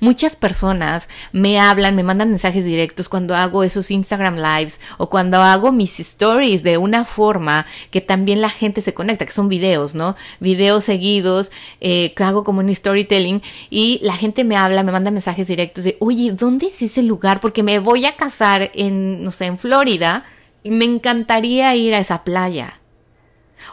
Muchas 0.00 0.36
personas 0.36 1.08
me 1.32 1.60
hablan, 1.60 1.94
me 1.94 2.02
mandan 2.02 2.30
mensajes 2.30 2.64
directos 2.64 3.08
cuando 3.08 3.34
hago 3.34 3.62
esos 3.62 3.90
Instagram 3.90 4.36
lives 4.36 4.80
o 4.98 5.10
cuando 5.10 5.42
hago 5.42 5.72
mis 5.72 6.00
stories 6.00 6.62
de 6.62 6.78
una 6.78 7.04
forma 7.04 7.66
que 7.90 8.00
también 8.00 8.40
la 8.40 8.50
gente 8.50 8.80
se 8.80 8.94
conecta, 8.94 9.26
que 9.26 9.32
son 9.32 9.48
videos, 9.48 9.94
¿no? 9.94 10.16
Videos 10.40 10.84
seguidos 10.84 11.52
eh, 11.80 12.12
que 12.14 12.24
hago 12.24 12.44
como 12.44 12.60
un 12.60 12.74
storytelling 12.74 13.42
y 13.68 14.00
la 14.02 14.16
gente 14.16 14.44
me 14.44 14.56
habla, 14.56 14.82
me 14.82 14.92
manda 14.92 15.10
mensajes 15.10 15.48
directos 15.48 15.84
de, 15.84 15.96
oye, 16.00 16.32
¿dónde 16.32 16.66
es 16.66 16.82
ese 16.82 17.02
lugar? 17.02 17.40
Porque 17.40 17.62
me 17.62 17.78
voy 17.78 18.06
a 18.06 18.16
casar 18.16 18.70
en, 18.74 19.22
no 19.22 19.30
sé, 19.30 19.46
en 19.46 19.58
Florida 19.58 20.24
y 20.62 20.70
me 20.70 20.84
encantaría 20.84 21.74
ir 21.76 21.94
a 21.94 21.98
esa 21.98 22.24
playa. 22.24 22.79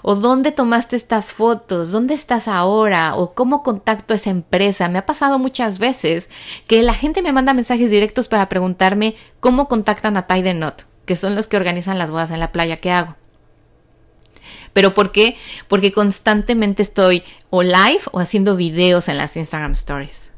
¿O 0.01 0.15
dónde 0.15 0.51
tomaste 0.51 0.95
estas 0.95 1.33
fotos? 1.33 1.91
¿Dónde 1.91 2.13
estás 2.13 2.47
ahora? 2.47 3.15
¿O 3.15 3.33
cómo 3.33 3.63
contacto 3.63 4.13
a 4.13 4.17
esa 4.17 4.29
empresa? 4.29 4.89
Me 4.89 4.99
ha 4.99 5.05
pasado 5.05 5.39
muchas 5.39 5.79
veces 5.79 6.29
que 6.67 6.83
la 6.83 6.93
gente 6.93 7.21
me 7.21 7.33
manda 7.33 7.53
mensajes 7.53 7.89
directos 7.89 8.27
para 8.27 8.49
preguntarme 8.49 9.15
cómo 9.39 9.67
contactan 9.67 10.17
a 10.17 10.27
Tide 10.27 10.53
Not, 10.53 10.83
que 11.05 11.15
son 11.15 11.35
los 11.35 11.47
que 11.47 11.57
organizan 11.57 11.97
las 11.97 12.11
bodas 12.11 12.31
en 12.31 12.39
la 12.39 12.51
playa. 12.51 12.77
¿Qué 12.77 12.91
hago? 12.91 13.15
¿Pero 14.73 14.93
por 14.93 15.11
qué? 15.11 15.37
Porque 15.67 15.91
constantemente 15.91 16.83
estoy 16.83 17.23
o 17.49 17.63
live 17.63 18.01
o 18.11 18.19
haciendo 18.19 18.55
videos 18.55 19.07
en 19.07 19.17
las 19.17 19.35
Instagram 19.35 19.71
Stories. 19.71 20.36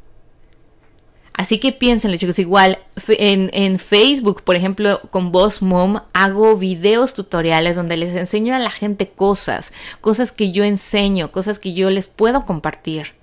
Así 1.34 1.58
que 1.58 1.72
piénsenlo, 1.72 2.16
chicos. 2.16 2.38
Igual 2.38 2.78
en, 3.08 3.78
Facebook, 3.78 4.42
por 4.42 4.56
ejemplo, 4.56 5.00
con 5.10 5.32
Boss 5.32 5.62
Mom, 5.62 6.00
hago 6.12 6.56
videos 6.56 7.14
tutoriales 7.14 7.76
donde 7.76 7.96
les 7.96 8.14
enseño 8.14 8.54
a 8.54 8.58
la 8.58 8.70
gente 8.70 9.08
cosas, 9.08 9.72
cosas 10.00 10.32
que 10.32 10.52
yo 10.52 10.64
enseño, 10.64 11.32
cosas 11.32 11.58
que 11.58 11.72
yo 11.72 11.90
les 11.90 12.08
puedo 12.08 12.44
compartir. 12.44 13.14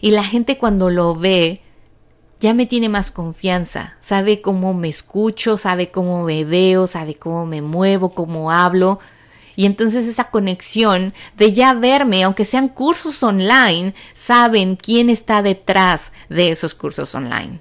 Y 0.00 0.10
la 0.10 0.24
gente 0.24 0.58
cuando 0.58 0.90
lo 0.90 1.14
ve, 1.14 1.62
ya 2.40 2.54
me 2.54 2.66
tiene 2.66 2.88
más 2.88 3.12
confianza, 3.12 3.94
sabe 4.00 4.40
cómo 4.40 4.74
me 4.74 4.88
escucho, 4.88 5.56
sabe 5.56 5.90
cómo 5.90 6.24
me 6.24 6.44
veo, 6.44 6.88
sabe 6.88 7.14
cómo 7.14 7.46
me 7.46 7.62
muevo, 7.62 8.10
cómo 8.10 8.50
hablo. 8.50 8.98
Y 9.56 9.66
entonces 9.66 10.06
esa 10.06 10.30
conexión 10.30 11.12
de 11.36 11.52
ya 11.52 11.74
verme, 11.74 12.22
aunque 12.22 12.44
sean 12.44 12.68
cursos 12.68 13.22
online, 13.22 13.94
saben 14.14 14.76
quién 14.76 15.10
está 15.10 15.42
detrás 15.42 16.12
de 16.28 16.50
esos 16.50 16.74
cursos 16.74 17.14
online. 17.14 17.60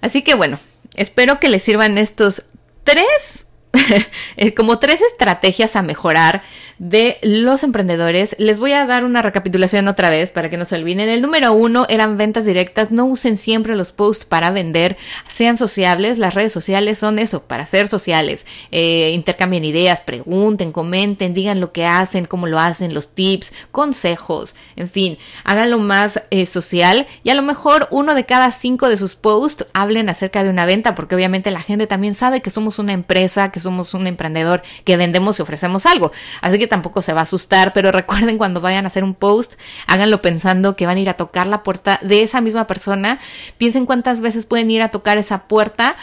Así 0.00 0.22
que 0.22 0.34
bueno, 0.34 0.58
espero 0.94 1.40
que 1.40 1.48
les 1.48 1.62
sirvan 1.62 1.98
estos 1.98 2.42
tres 2.84 3.46
Eh, 4.36 4.54
como 4.54 4.78
tres 4.78 5.00
estrategias 5.00 5.76
a 5.76 5.82
mejorar 5.82 6.42
de 6.78 7.18
los 7.22 7.62
emprendedores. 7.62 8.36
Les 8.38 8.58
voy 8.58 8.72
a 8.72 8.86
dar 8.86 9.04
una 9.04 9.22
recapitulación 9.22 9.88
otra 9.88 10.10
vez 10.10 10.30
para 10.30 10.50
que 10.50 10.56
no 10.56 10.64
se 10.64 10.76
olviden. 10.76 11.08
El 11.08 11.22
número 11.22 11.52
uno 11.52 11.86
eran 11.88 12.16
ventas 12.16 12.44
directas. 12.44 12.90
No 12.90 13.04
usen 13.06 13.36
siempre 13.36 13.76
los 13.76 13.92
posts 13.92 14.24
para 14.24 14.50
vender. 14.50 14.96
Sean 15.28 15.56
sociables. 15.56 16.18
Las 16.18 16.34
redes 16.34 16.52
sociales 16.52 16.98
son 16.98 17.18
eso, 17.18 17.42
para 17.42 17.66
ser 17.66 17.88
sociales. 17.88 18.46
Eh, 18.70 19.12
intercambien 19.14 19.64
ideas, 19.64 20.00
pregunten, 20.00 20.72
comenten, 20.72 21.34
digan 21.34 21.60
lo 21.60 21.72
que 21.72 21.86
hacen, 21.86 22.24
cómo 22.24 22.46
lo 22.46 22.58
hacen, 22.58 22.94
los 22.94 23.14
tips, 23.14 23.52
consejos, 23.72 24.54
en 24.76 24.88
fin, 24.88 25.18
háganlo 25.44 25.78
más 25.78 26.22
eh, 26.30 26.46
social 26.46 27.06
y 27.22 27.30
a 27.30 27.34
lo 27.34 27.42
mejor 27.42 27.88
uno 27.90 28.14
de 28.14 28.24
cada 28.24 28.50
cinco 28.52 28.88
de 28.88 28.96
sus 28.96 29.14
posts 29.14 29.66
hablen 29.72 30.08
acerca 30.08 30.44
de 30.44 30.50
una 30.50 30.66
venta 30.66 30.94
porque 30.94 31.14
obviamente 31.14 31.50
la 31.50 31.62
gente 31.62 31.86
también 31.86 32.14
sabe 32.14 32.40
que 32.40 32.50
somos 32.50 32.78
una 32.78 32.92
empresa, 32.92 33.50
que 33.50 33.60
somos 33.60 33.94
un 33.94 34.06
emprendedor 34.06 34.62
que 34.84 34.96
vendemos 34.96 35.38
y 35.38 35.42
ofrecemos 35.42 35.86
algo. 35.86 36.12
Así 36.40 36.58
que 36.58 36.65
tampoco 36.66 37.02
se 37.02 37.12
va 37.12 37.20
a 37.20 37.22
asustar, 37.22 37.72
pero 37.72 37.92
recuerden 38.00 38.38
cuando 38.38 38.60
vayan 38.60 38.84
a 38.84 38.88
hacer 38.88 39.04
un 39.04 39.14
post, 39.14 39.54
háganlo 39.86 40.22
pensando 40.22 40.76
que 40.76 40.86
van 40.86 40.96
a 40.96 41.00
ir 41.00 41.08
a 41.08 41.14
tocar 41.14 41.46
la 41.46 41.62
puerta 41.62 41.98
de 42.02 42.22
esa 42.22 42.40
misma 42.40 42.66
persona. 42.66 43.18
Piensen 43.58 43.86
cuántas 43.86 44.20
veces 44.20 44.46
pueden 44.46 44.70
ir 44.70 44.82
a 44.82 44.90
tocar 44.90 45.18
esa 45.18 45.44
puerta 45.44 45.96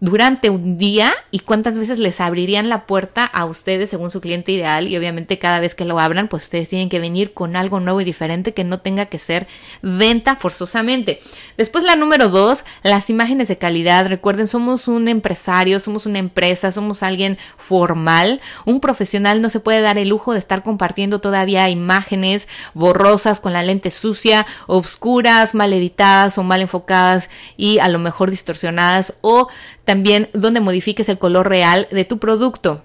durante 0.00 0.48
un 0.48 0.78
día 0.78 1.12
y 1.30 1.40
cuántas 1.40 1.78
veces 1.78 1.98
les 1.98 2.20
abrirían 2.20 2.70
la 2.70 2.86
puerta 2.86 3.24
a 3.24 3.44
ustedes 3.44 3.90
según 3.90 4.10
su 4.10 4.22
cliente 4.22 4.50
ideal 4.50 4.88
y 4.88 4.96
obviamente 4.96 5.38
cada 5.38 5.60
vez 5.60 5.74
que 5.74 5.84
lo 5.84 6.00
abran 6.00 6.28
pues 6.28 6.44
ustedes 6.44 6.70
tienen 6.70 6.88
que 6.88 6.98
venir 6.98 7.34
con 7.34 7.54
algo 7.54 7.80
nuevo 7.80 8.00
y 8.00 8.04
diferente 8.04 8.54
que 8.54 8.64
no 8.64 8.80
tenga 8.80 9.06
que 9.06 9.18
ser 9.18 9.46
venta 9.82 10.36
forzosamente. 10.36 11.20
Después 11.58 11.84
la 11.84 11.96
número 11.96 12.28
dos, 12.28 12.64
las 12.82 13.10
imágenes 13.10 13.48
de 13.48 13.58
calidad. 13.58 14.08
Recuerden, 14.08 14.48
somos 14.48 14.88
un 14.88 15.06
empresario, 15.08 15.78
somos 15.80 16.06
una 16.06 16.18
empresa, 16.18 16.72
somos 16.72 17.02
alguien 17.02 17.36
formal. 17.58 18.40
Un 18.64 18.80
profesional 18.80 19.42
no 19.42 19.50
se 19.50 19.60
puede 19.60 19.82
dar 19.82 19.98
el 19.98 20.08
lujo 20.08 20.32
de 20.32 20.38
estar 20.38 20.62
compartiendo 20.62 21.20
todavía 21.20 21.68
imágenes 21.68 22.48
borrosas 22.72 23.40
con 23.40 23.52
la 23.52 23.62
lente 23.62 23.90
sucia, 23.90 24.46
obscuras, 24.66 25.54
mal 25.54 25.74
editadas 25.74 26.38
o 26.38 26.42
mal 26.42 26.62
enfocadas 26.62 27.28
y 27.58 27.78
a 27.78 27.88
lo 27.88 27.98
mejor 27.98 28.30
distorsionadas 28.30 29.14
o 29.20 29.48
también 29.90 30.28
donde 30.32 30.60
modifiques 30.60 31.08
el 31.08 31.18
color 31.18 31.48
real 31.48 31.88
de 31.90 32.04
tu 32.04 32.18
producto. 32.18 32.84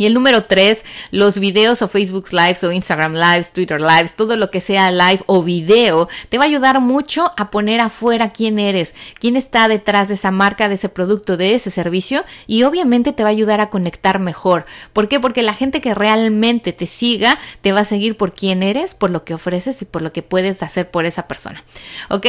Y 0.00 0.06
el 0.06 0.14
número 0.14 0.44
tres, 0.44 0.86
los 1.10 1.38
videos 1.38 1.82
o 1.82 1.88
Facebook 1.88 2.32
Lives 2.32 2.64
o 2.64 2.72
Instagram 2.72 3.12
Lives, 3.12 3.52
Twitter 3.52 3.78
Lives, 3.78 4.16
todo 4.16 4.34
lo 4.38 4.50
que 4.50 4.62
sea 4.62 4.90
live 4.90 5.22
o 5.26 5.42
video, 5.42 6.08
te 6.30 6.38
va 6.38 6.44
a 6.44 6.46
ayudar 6.46 6.80
mucho 6.80 7.30
a 7.36 7.50
poner 7.50 7.82
afuera 7.82 8.32
quién 8.32 8.58
eres, 8.58 8.94
quién 9.18 9.36
está 9.36 9.68
detrás 9.68 10.08
de 10.08 10.14
esa 10.14 10.30
marca, 10.30 10.70
de 10.70 10.76
ese 10.76 10.88
producto, 10.88 11.36
de 11.36 11.54
ese 11.54 11.70
servicio 11.70 12.24
y 12.46 12.62
obviamente 12.62 13.12
te 13.12 13.24
va 13.24 13.28
a 13.28 13.32
ayudar 13.32 13.60
a 13.60 13.68
conectar 13.68 14.20
mejor. 14.20 14.64
¿Por 14.94 15.06
qué? 15.06 15.20
Porque 15.20 15.42
la 15.42 15.52
gente 15.52 15.82
que 15.82 15.94
realmente 15.94 16.72
te 16.72 16.86
siga 16.86 17.38
te 17.60 17.72
va 17.72 17.80
a 17.80 17.84
seguir 17.84 18.16
por 18.16 18.32
quién 18.32 18.62
eres, 18.62 18.94
por 18.94 19.10
lo 19.10 19.24
que 19.24 19.34
ofreces 19.34 19.82
y 19.82 19.84
por 19.84 20.00
lo 20.00 20.12
que 20.12 20.22
puedes 20.22 20.62
hacer 20.62 20.90
por 20.90 21.04
esa 21.04 21.28
persona. 21.28 21.62
¿Ok? 22.08 22.26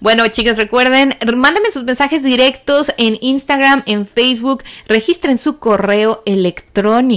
Bueno, 0.00 0.26
chicas, 0.26 0.56
recuerden, 0.56 1.16
mándenme 1.36 1.70
sus 1.70 1.84
mensajes 1.84 2.24
directos 2.24 2.92
en 2.96 3.16
Instagram, 3.20 3.84
en 3.86 4.08
Facebook, 4.08 4.64
registren 4.88 5.38
su 5.38 5.60
correo 5.60 6.20
electrónico 6.26 7.11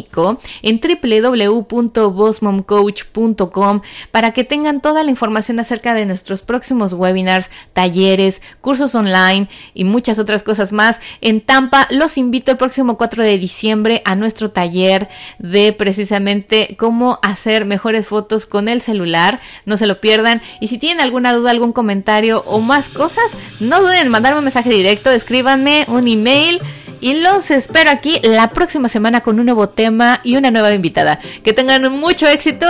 en 0.62 0.82
www.bossmomcoach.com 0.82 3.82
para 4.12 4.32
que 4.32 4.44
tengan 4.44 4.82
toda 4.82 5.04
la 5.04 5.12
información 5.12 5.60
acerca 5.60 5.94
de 5.94 6.06
nuestros 6.06 6.42
próximos 6.42 6.92
webinars, 6.94 7.52
talleres, 7.74 8.42
cursos 8.62 8.96
online 8.96 9.48
y 9.74 9.84
muchas 9.86 10.20
otras 10.20 10.44
cosas 10.44 10.74
más. 10.74 11.00
En 11.22 11.40
Tampa 11.42 11.88
los 11.92 12.18
invito 12.18 12.52
el 12.52 12.58
próximo 12.58 12.98
4 12.98 13.24
de 13.24 13.38
diciembre 13.38 14.02
a 14.06 14.16
nuestro 14.16 14.50
taller 14.52 15.08
de 15.40 15.74
precisamente 15.74 16.76
cómo 16.78 17.20
hacer 17.22 17.66
mejores 17.66 18.08
fotos 18.08 18.46
con 18.46 18.68
el 18.68 18.82
celular. 18.82 19.40
No 19.66 19.78
se 19.78 19.88
lo 19.88 20.02
pierdan. 20.02 20.42
Y 20.60 20.68
si 20.68 20.78
tienen 20.78 21.02
alguna 21.02 21.34
duda, 21.34 21.52
algún 21.52 21.74
comentario 21.74 22.44
o 22.48 22.60
más 22.60 22.90
cosas, 22.90 23.32
no 23.60 23.82
duden 23.82 24.06
en 24.06 24.10
mandarme 24.10 24.40
un 24.40 24.46
mensaje 24.46 24.70
directo, 24.70 25.12
escríbanme 25.12 25.86
un 25.88 26.08
email. 26.08 26.62
Y 27.06 27.14
los 27.14 27.52
espero 27.52 27.92
aquí 27.92 28.20
la 28.24 28.50
próxima 28.50 28.90
semana 28.90 29.22
con 29.22 29.40
un 29.40 29.46
nuevo 29.46 29.70
tema 29.70 30.22
y 30.24 30.38
una 30.38 30.50
nueva 30.50 30.74
invitada. 30.74 31.20
Que 31.44 31.54
tengan 31.54 31.92
mucho 31.92 32.28
éxito. 32.28 32.66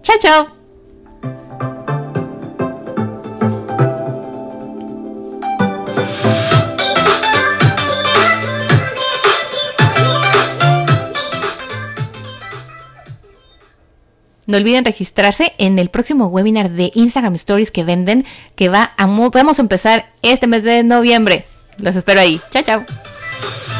Chao, 0.00 0.16
chao. 0.18 0.46
No 14.46 14.56
olviden 14.56 14.86
registrarse 14.86 15.52
en 15.58 15.78
el 15.78 15.90
próximo 15.90 16.28
webinar 16.28 16.70
de 16.70 16.92
Instagram 16.94 17.34
Stories 17.34 17.70
que 17.70 17.84
venden, 17.84 18.24
que 18.56 18.70
va 18.70 18.94
a, 18.96 19.04
vamos 19.06 19.58
a 19.58 19.62
empezar 19.62 20.10
este 20.22 20.46
mes 20.46 20.64
de 20.64 20.82
noviembre. 20.82 21.44
Los 21.76 21.94
espero 21.94 22.20
ahí. 22.20 22.40
Chao, 22.50 22.62
chao. 22.62 23.09
Thank 23.42 23.74
you. 23.74 23.79